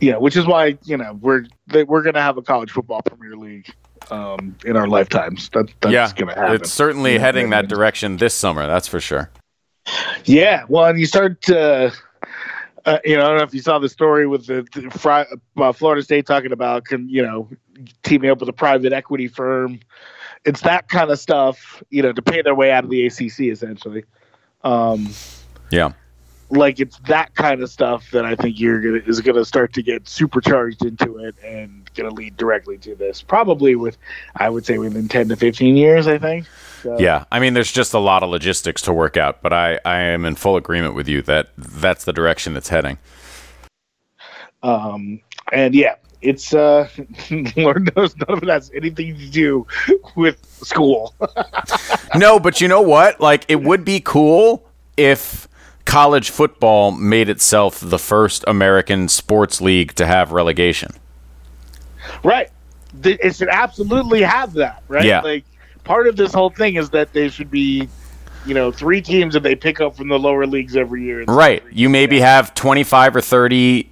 [0.00, 3.36] yeah, which is why you know we're they, we're gonna have a college football Premier
[3.36, 3.72] League
[4.10, 5.48] um, in our lifetimes.
[5.50, 6.54] That, that's yeah, gonna happen.
[6.56, 8.66] it's certainly heading that direction this summer.
[8.66, 9.30] That's for sure.
[10.24, 11.92] Yeah, well, and you start to,
[12.86, 15.26] uh, you know, I don't know if you saw the story with the, the Fri-
[15.56, 17.48] uh, Florida State talking about, con, you know,
[18.02, 19.80] teaming up with a private equity firm.
[20.44, 23.40] It's that kind of stuff, you know, to pay their way out of the ACC,
[23.50, 24.04] essentially.
[24.62, 25.08] Um,
[25.70, 25.92] Yeah.
[26.50, 29.82] like it's that kind of stuff that I think you're gonna is gonna start to
[29.82, 33.22] get supercharged into it and gonna lead directly to this.
[33.22, 33.96] Probably with,
[34.36, 36.06] I would say, within ten to fifteen years.
[36.06, 36.46] I think.
[36.84, 39.80] So, Yeah, I mean, there's just a lot of logistics to work out, but I,
[39.86, 42.98] I am in full agreement with you that that's the direction it's heading.
[44.62, 45.20] Um,
[45.50, 46.86] and yeah, it's uh,
[47.56, 49.66] Lord knows none of it has anything to do
[50.14, 51.14] with school.
[52.16, 53.20] No, but you know what?
[53.20, 54.64] Like, it would be cool
[54.96, 55.48] if
[55.84, 60.92] college football made itself the first American sports league to have relegation.
[62.22, 62.50] right.
[63.02, 65.04] It should absolutely have that, right?
[65.04, 65.22] Yeah.
[65.22, 65.44] Like
[65.84, 67.88] part of this whole thing is that they should be,
[68.46, 71.24] you know, three teams that they pick up from the lower leagues every year.
[71.24, 71.62] Right.
[71.70, 73.90] You maybe have 25 or 30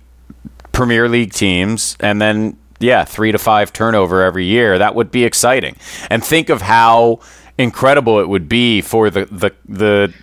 [0.72, 4.78] Premier League teams, and then, yeah, three to five turnover every year.
[4.78, 5.76] That would be exciting.
[6.10, 7.20] And think of how
[7.58, 10.14] incredible it would be for the, the, the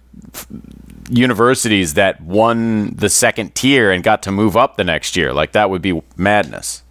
[1.09, 5.33] universities that won the second tier and got to move up the next year.
[5.33, 6.83] Like, that would be madness.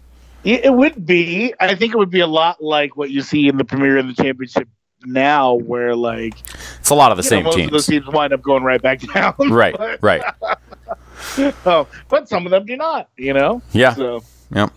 [0.43, 1.53] It, would be.
[1.59, 4.09] I think it would be a lot like what you see in the Premier and
[4.09, 4.67] the Championship
[5.05, 6.35] now, where like
[6.79, 7.65] It's a lot of the you know, same most teams.
[7.67, 9.33] of those teams wind up going right back down.
[9.49, 10.23] Right, but, right.
[11.65, 13.09] oh, but some of them do not.
[13.17, 13.61] You know.
[13.71, 13.93] Yeah.
[13.93, 14.23] So.
[14.53, 14.71] Yep.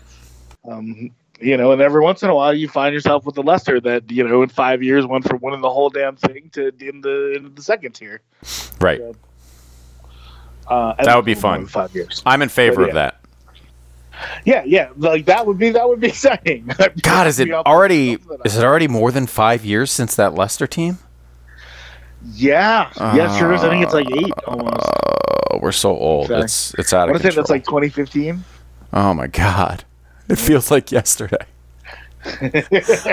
[0.69, 1.11] Um,
[1.41, 4.09] you know, and every once in a while you find yourself with a Leicester that
[4.09, 7.33] you know in five years went from winning the whole damn thing to in the
[7.35, 8.21] in the second tier.
[8.79, 9.01] Right.
[10.67, 11.65] Uh, That would be fun.
[11.67, 12.21] Five years.
[12.25, 13.19] I'm in favor But, of that.
[14.45, 16.69] Yeah, yeah, like that would be that would be exciting.
[17.01, 18.45] God, is it already up for that.
[18.45, 20.99] is it already more than five years since that Leicester team?
[22.33, 23.63] Yeah, yeah, sure is.
[23.63, 24.77] I think it's like eight uh, almost.
[25.51, 26.27] Oh, we're so old.
[26.27, 26.41] Sorry.
[26.43, 28.43] It's it's out I of want to say that's like 2015.
[28.93, 29.83] oh my god,
[30.29, 31.45] it feels like yesterday.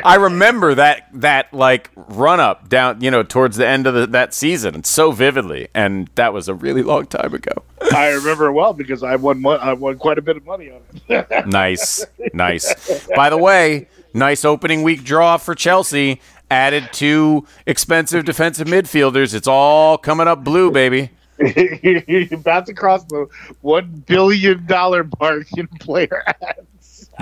[0.05, 4.07] I remember that that like run up down, you know, towards the end of the,
[4.09, 7.63] that season so vividly, and that was a really long time ago.
[7.93, 9.45] I remember it well because I won.
[9.47, 11.47] I won quite a bit of money on it.
[11.47, 13.07] Nice, nice.
[13.17, 16.21] By the way, nice opening week draw for Chelsea.
[16.51, 19.35] Added two expensive defensive midfielders.
[19.35, 21.11] It's all coming up blue, baby.
[21.83, 23.27] You're about to cross the
[23.63, 26.61] one billion dollar mark in player ads.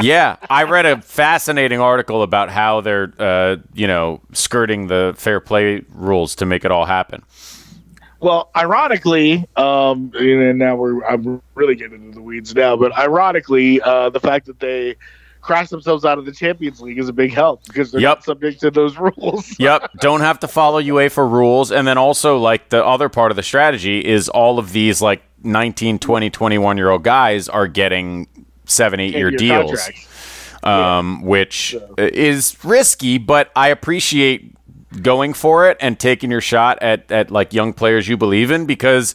[0.00, 5.40] Yeah, I read a fascinating article about how they're, uh, you know, skirting the fair
[5.40, 7.22] play rules to make it all happen.
[8.20, 13.80] Well, ironically, um, and now we're I'm really getting into the weeds now, but ironically,
[13.80, 14.96] uh, the fact that they
[15.40, 18.16] crashed themselves out of the Champions League is a big help because they're Yep.
[18.18, 19.54] not subject to those rules.
[19.60, 21.70] Yep, don't have to follow UEFA rules.
[21.70, 25.22] And then also, like, the other part of the strategy is all of these, like,
[25.44, 28.26] 19, 20, 21 year old guys are getting
[28.68, 29.88] seven, eight year deals.
[30.62, 34.54] um, which is risky, but I appreciate
[35.02, 38.64] going for it and taking your shot at, at like young players you believe in
[38.66, 39.14] because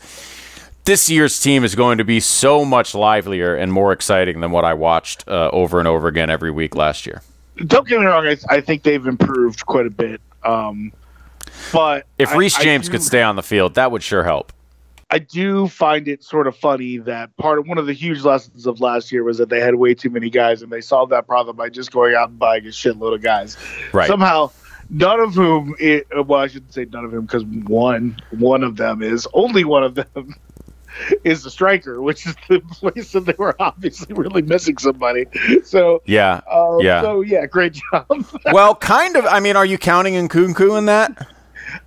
[0.85, 4.65] this year's team is going to be so much livelier and more exciting than what
[4.65, 7.21] I watched uh, over and over again every week last year.
[7.67, 10.21] Don't get me wrong, I, I think they've improved quite a bit.
[10.43, 10.91] Um,
[11.71, 14.51] but If Reece James do- could stay on the field, that would sure help.
[15.13, 18.65] I do find it sort of funny that part of one of the huge lessons
[18.65, 21.27] of last year was that they had way too many guys, and they solved that
[21.27, 23.55] problem by just going out and buying a shitload of guys.
[23.93, 24.07] Right.
[24.07, 24.49] Somehow,
[24.89, 28.75] none of whom, it, well, I shouldn't say none of them because one, one of
[28.77, 30.33] them is only one of them
[31.23, 35.27] is the striker, which is the place that they were obviously really missing somebody.
[35.63, 36.41] So, Yeah.
[36.51, 37.03] um, Yeah.
[37.03, 38.07] so yeah, great job.
[38.51, 39.27] well, kind of.
[39.27, 41.27] I mean, are you counting in Nkunku in that?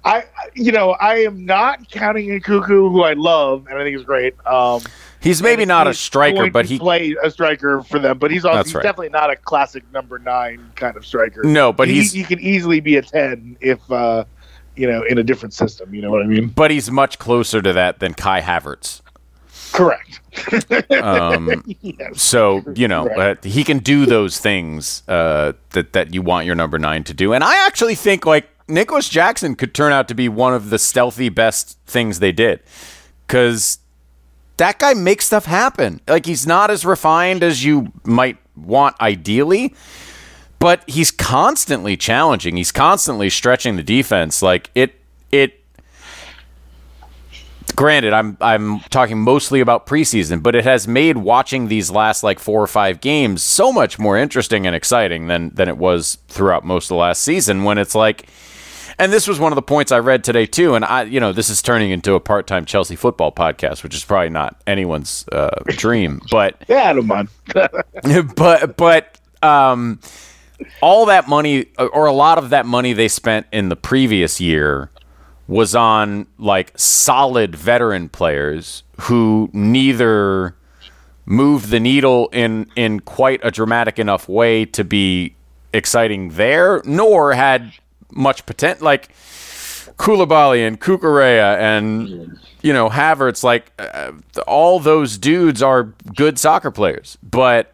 [0.04, 0.24] I,
[0.54, 4.04] you know, I am not counting in Nkunku, who I love and I think is
[4.04, 4.34] great.
[4.46, 4.82] Um,
[5.20, 8.18] He's maybe not a striker, but he play a striker for them.
[8.18, 8.82] But he's also he's right.
[8.82, 11.42] definitely not a classic number nine kind of striker.
[11.42, 14.24] No, but he, he's- he can easily be a ten if uh,
[14.76, 15.92] you know in a different system.
[15.94, 16.48] You know what I mean?
[16.48, 19.00] but he's much closer to that than Kai Havertz.
[19.72, 20.20] Correct.
[20.92, 22.22] Um, yes.
[22.22, 23.36] So you know Right.
[23.36, 27.14] uh, he can do those things uh, that that you want your number nine to
[27.14, 30.70] do, and I actually think like Nicolas Jackson could turn out to be one of
[30.70, 32.60] the stealthy best things they did,
[33.26, 33.78] because
[34.56, 36.00] that guy makes stuff happen.
[36.08, 39.74] Like he's not as refined as you might want ideally,
[40.58, 42.56] but he's constantly challenging.
[42.56, 44.42] He's constantly stretching the defense.
[44.42, 44.94] Like it
[45.30, 45.62] it
[47.74, 52.38] granted i'm i'm talking mostly about preseason but it has made watching these last like
[52.38, 56.64] four or five games so much more interesting and exciting than than it was throughout
[56.64, 58.28] most of the last season when it's like
[58.98, 60.74] and this was one of the points I read today too.
[60.74, 64.04] And I, you know, this is turning into a part-time Chelsea football podcast, which is
[64.04, 66.20] probably not anyone's uh, dream.
[66.30, 67.28] But Yeah, I don't mind.
[68.36, 70.00] but but um,
[70.80, 74.90] all that money or a lot of that money they spent in the previous year
[75.48, 80.56] was on like solid veteran players who neither
[81.24, 85.34] moved the needle in in quite a dramatic enough way to be
[85.72, 87.72] exciting there, nor had
[88.16, 89.10] much potential like
[89.98, 93.42] Koulibaly and Cucurella and you know Havertz.
[93.42, 94.12] Like uh,
[94.46, 97.72] all those dudes are good soccer players, but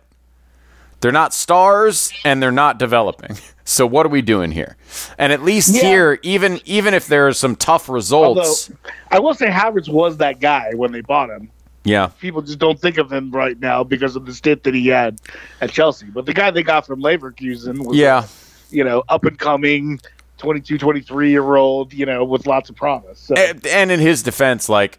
[1.00, 3.36] they're not stars and they're not developing.
[3.64, 4.76] So what are we doing here?
[5.18, 5.82] And at least Yeah.
[5.82, 8.72] here, even even if there are some tough Although results,
[9.12, 11.48] I will say Havertz was that guy when they bought him.
[11.84, 14.88] yeah, People just don't think of him right now because of the stint that he
[14.88, 15.20] had
[15.60, 16.06] at Chelsea.
[16.06, 18.26] But the guy they got from Leverkusen was, yeah,
[18.70, 20.00] you know, up and coming,
[20.42, 23.20] 22, 23 year old, you know, with lots of promise.
[23.20, 23.34] So.
[23.36, 24.98] and, and in his defense, like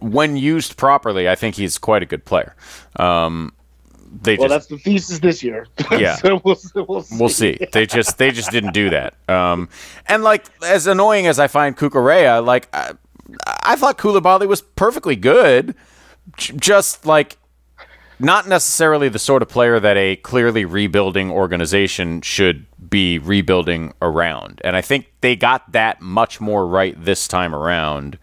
[0.00, 2.54] when used properly, I think he's quite a good player.
[2.96, 3.54] Um,
[4.22, 5.66] they Well, just that's the thesis this year.
[5.90, 6.16] Yeah.
[6.16, 7.16] so we'll, we'll see.
[7.16, 7.58] We'll see.
[7.72, 9.14] They just they just didn't do that.
[9.26, 9.70] Um,
[10.06, 12.92] and like as annoying as I find Cucurella, like I,
[13.62, 15.74] I thought Koulibaly was perfectly good,
[16.36, 17.38] J- just like
[18.18, 24.60] not necessarily the sort of player that a clearly rebuilding organization should be rebuilding around.
[24.64, 28.18] And I think they got that much more right this time around,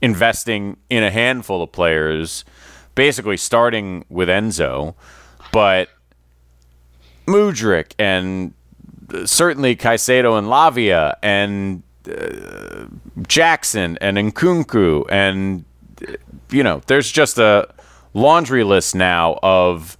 [0.00, 2.44] investing in a handful of players,
[2.94, 4.94] basically starting with Enzo,
[5.52, 5.88] but
[7.26, 8.54] Mudryk and
[9.12, 12.86] uh, certainly Caicedo and Lavia and uh,
[13.26, 15.64] Jackson and Nkunku and
[16.06, 16.12] uh,
[16.50, 17.68] you know there's just a
[18.16, 19.96] laundry list now of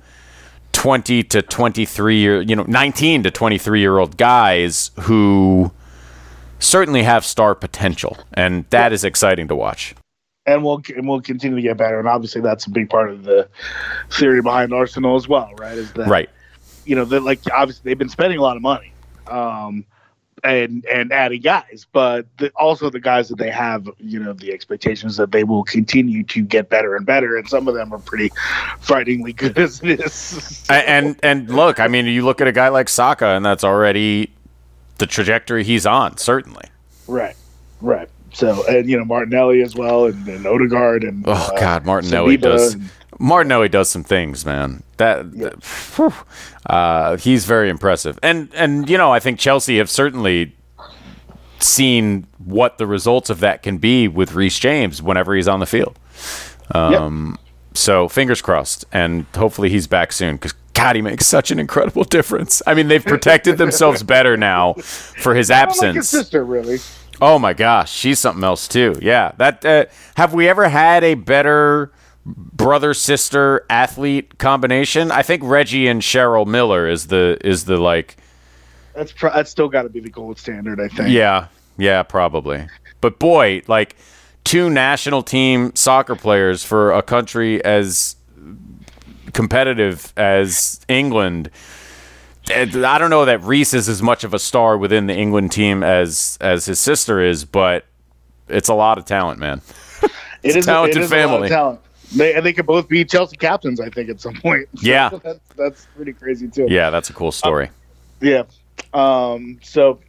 [0.73, 5.71] 20 to 23 year you know 19 to 23 year old guys who
[6.59, 9.95] certainly have star potential and that is exciting to watch.
[10.47, 11.99] and we'll and we'll continue to get better.
[11.99, 13.49] And obviously, that's a big part of the
[14.11, 15.77] theory behind Arsenal as well, right?
[15.77, 16.31] Is that Right.
[16.87, 18.93] you know that like obviously they've been spending a lot of money,
[19.27, 19.85] um,
[20.45, 24.53] and and adding guys, but the, also the guys that they have, you know, the
[24.53, 27.99] expectations that they will continue to get better and better, and some of them are
[27.99, 28.31] pretty
[28.81, 30.65] frighteningly good as it is.
[30.69, 33.65] A- and and look, I mean, you look at a guy like Saka, and that's
[33.65, 34.31] already
[34.99, 36.17] the trajectory he's on.
[36.19, 36.65] Certainly.
[37.09, 37.37] right,
[37.81, 38.09] right.
[38.33, 42.37] So and you know Martinelli as well, and, and Odegaard, and Oh uh, God, Martinelli
[42.37, 42.75] Saliba does.
[42.75, 44.83] and- Martinelli does some things, man.
[44.99, 46.25] That, that-
[46.67, 50.57] uh, he's very impressive, and and you know I think Chelsea have certainly
[51.59, 55.67] seen what the results of that can be with Reece James whenever he's on the
[55.67, 55.99] field.
[56.75, 57.39] Um,
[57.75, 62.05] So fingers crossed, and hopefully he's back soon because God, he makes such an incredible
[62.05, 62.63] difference.
[62.67, 66.09] I mean, they've protected themselves better now for his don't like his absence.
[66.09, 66.79] sister really.
[67.21, 68.95] Oh my gosh, she's something else too.
[69.03, 69.85] Yeah, that uh,
[70.17, 71.91] have we ever had a better
[72.27, 75.11] brother sister athlete combination?
[75.13, 78.17] I think Reggie and Cheryl Miller is the is the like
[78.95, 81.11] That's pro- that's still got to be the gold standard, I think.
[81.11, 81.49] yeah
[81.79, 82.67] yeah probably.
[83.01, 83.95] But boy, like
[84.45, 88.17] two national team soccer players for a country as
[89.33, 91.51] competitive as England.
[92.49, 92.65] I
[92.99, 96.39] don't know that Reece is as much of a star within the England team as
[96.41, 97.85] as his sister is, but
[98.49, 99.61] it's a lot of talent, man.
[100.43, 101.49] It's a is talented it is a lot of family.
[101.49, 101.81] talent.
[102.15, 104.69] They and they could both be Chelsea captains, I think, at some point.
[104.77, 105.09] So Yeah.
[105.23, 106.67] that's, that's pretty crazy too.
[106.69, 107.71] Yeah, that's a cool story.
[108.21, 108.45] Yeah.
[108.95, 109.59] Um.
[109.63, 110.01] So,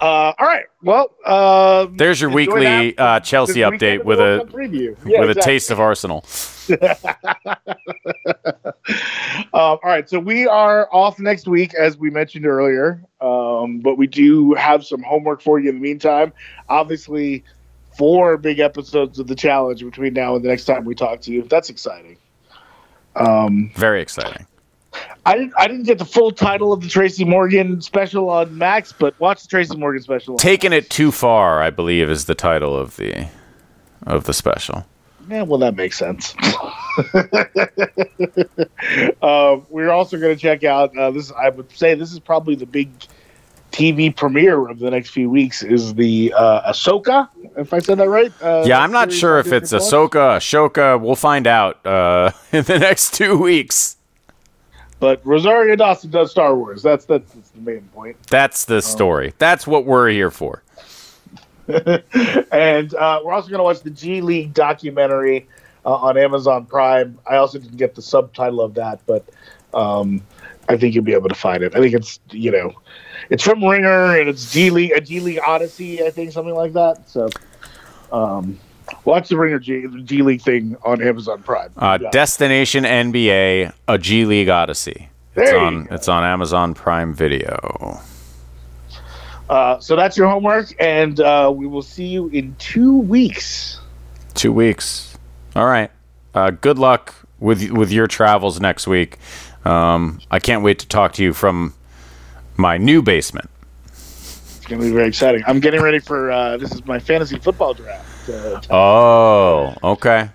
[0.00, 0.32] uh.
[0.38, 0.64] All right.
[0.82, 1.10] Well.
[1.24, 1.96] Um.
[1.96, 4.96] There's your weekly uh, Chelsea update with a preview.
[5.06, 6.24] Yeah, with a taste of Arsenal.
[8.88, 13.96] Um, all right, so we are off next week, as we mentioned earlier, um, but
[13.96, 16.32] we do have some homework for you in the meantime.
[16.68, 17.44] Obviously,
[17.98, 21.32] four big episodes of the challenge between now and the next time we talk to
[21.32, 21.42] you.
[21.42, 22.16] That's exciting.
[23.16, 24.46] Um, Very exciting.
[25.26, 25.52] I didn't.
[25.58, 29.42] I didn't get the full title of the Tracy Morgan special on Max, but watch
[29.42, 30.36] the Tracy Morgan special.
[30.38, 33.28] Taking it too far, I believe, is the title of the
[34.06, 34.86] of the special.
[35.28, 36.34] Yeah, well, that makes sense.
[39.20, 41.30] uh, we're also going to check out uh, this.
[41.32, 42.90] I would say this is probably the big
[43.72, 45.62] TV premiere of the next few weeks.
[45.62, 47.28] Is the uh, Ahsoka?
[47.56, 48.32] If I said that right?
[48.42, 49.72] Uh, Yeah, I'm not sure if it's?
[49.72, 51.00] Ahsoka, Ashoka.
[51.00, 53.96] We'll find out uh, in the next two weeks.
[55.00, 56.82] but Rosario Dawson does Star Wars.
[56.82, 58.16] That's that's, that's the main point.
[58.28, 59.34] That's the story.
[59.38, 60.62] That's what we're here for.
[61.68, 65.46] and uh, we're also going to watch the G League documentary
[65.84, 67.18] uh, on Amazon Prime.
[67.28, 69.24] I also didn't get the subtitle of that, but
[69.74, 70.22] um,
[70.70, 71.74] I think you'll be able to find it.
[71.76, 72.72] I think it's you know,
[73.30, 76.72] it's from Ringer and it's G League, a G League Odyssey, I think something like
[76.74, 77.08] that.
[77.08, 77.28] So,
[78.12, 78.58] um,
[79.04, 81.70] watch the Ringer G, G League thing on Amazon Prime.
[81.76, 82.10] Uh, Yeah.
[82.10, 85.08] Destination NBA, a G League Odyssey.
[85.36, 88.00] It's There on it's on Amazon Prime Video.
[89.48, 93.80] Uh, so that's your homework, and uh, we will see you in two weeks.
[94.34, 95.16] Two weeks.
[95.56, 95.90] All right.
[96.34, 99.16] Uh, good luck with with your travels next week.
[99.64, 101.74] Um, I can't wait to talk to you from
[102.58, 103.48] my new basement.
[103.86, 105.42] It's going to be very exciting.
[105.46, 108.28] I'm getting ready for uh, this is my fantasy football draft.
[108.28, 110.28] Uh, Oh, okay.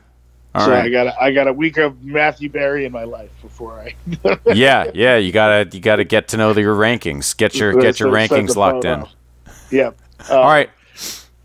[0.56, 0.86] All so right.
[0.86, 3.96] I got I got a week of Matthew Berry in my life before I
[4.54, 5.18] yeah, yeah.
[5.18, 7.36] You gotta you gotta get to know your rankings.
[7.36, 9.00] Get your get your Set- set rankings locked in.
[9.02, 9.10] up.
[9.72, 9.92] Yeah.
[10.30, 10.70] Uh, All right.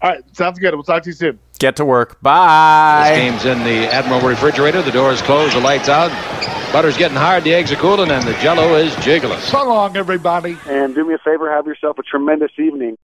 [0.03, 0.23] All right.
[0.37, 0.75] Sounds good.
[0.75, 1.39] We'll talk to you soon.
[1.59, 2.21] Get to work.
[2.21, 3.09] Bye.
[3.09, 4.83] This game's in the Admiral refrigerator.
[4.83, 5.57] The door is closed.
[5.57, 6.11] The lights out.
[6.73, 7.45] Butter's getting hard.
[7.45, 9.41] The eggs are cooling, and the Jello is jiggling.
[9.41, 10.57] So long, everybody.
[10.67, 12.97] And do me a favor, have yourself a tremendous evening.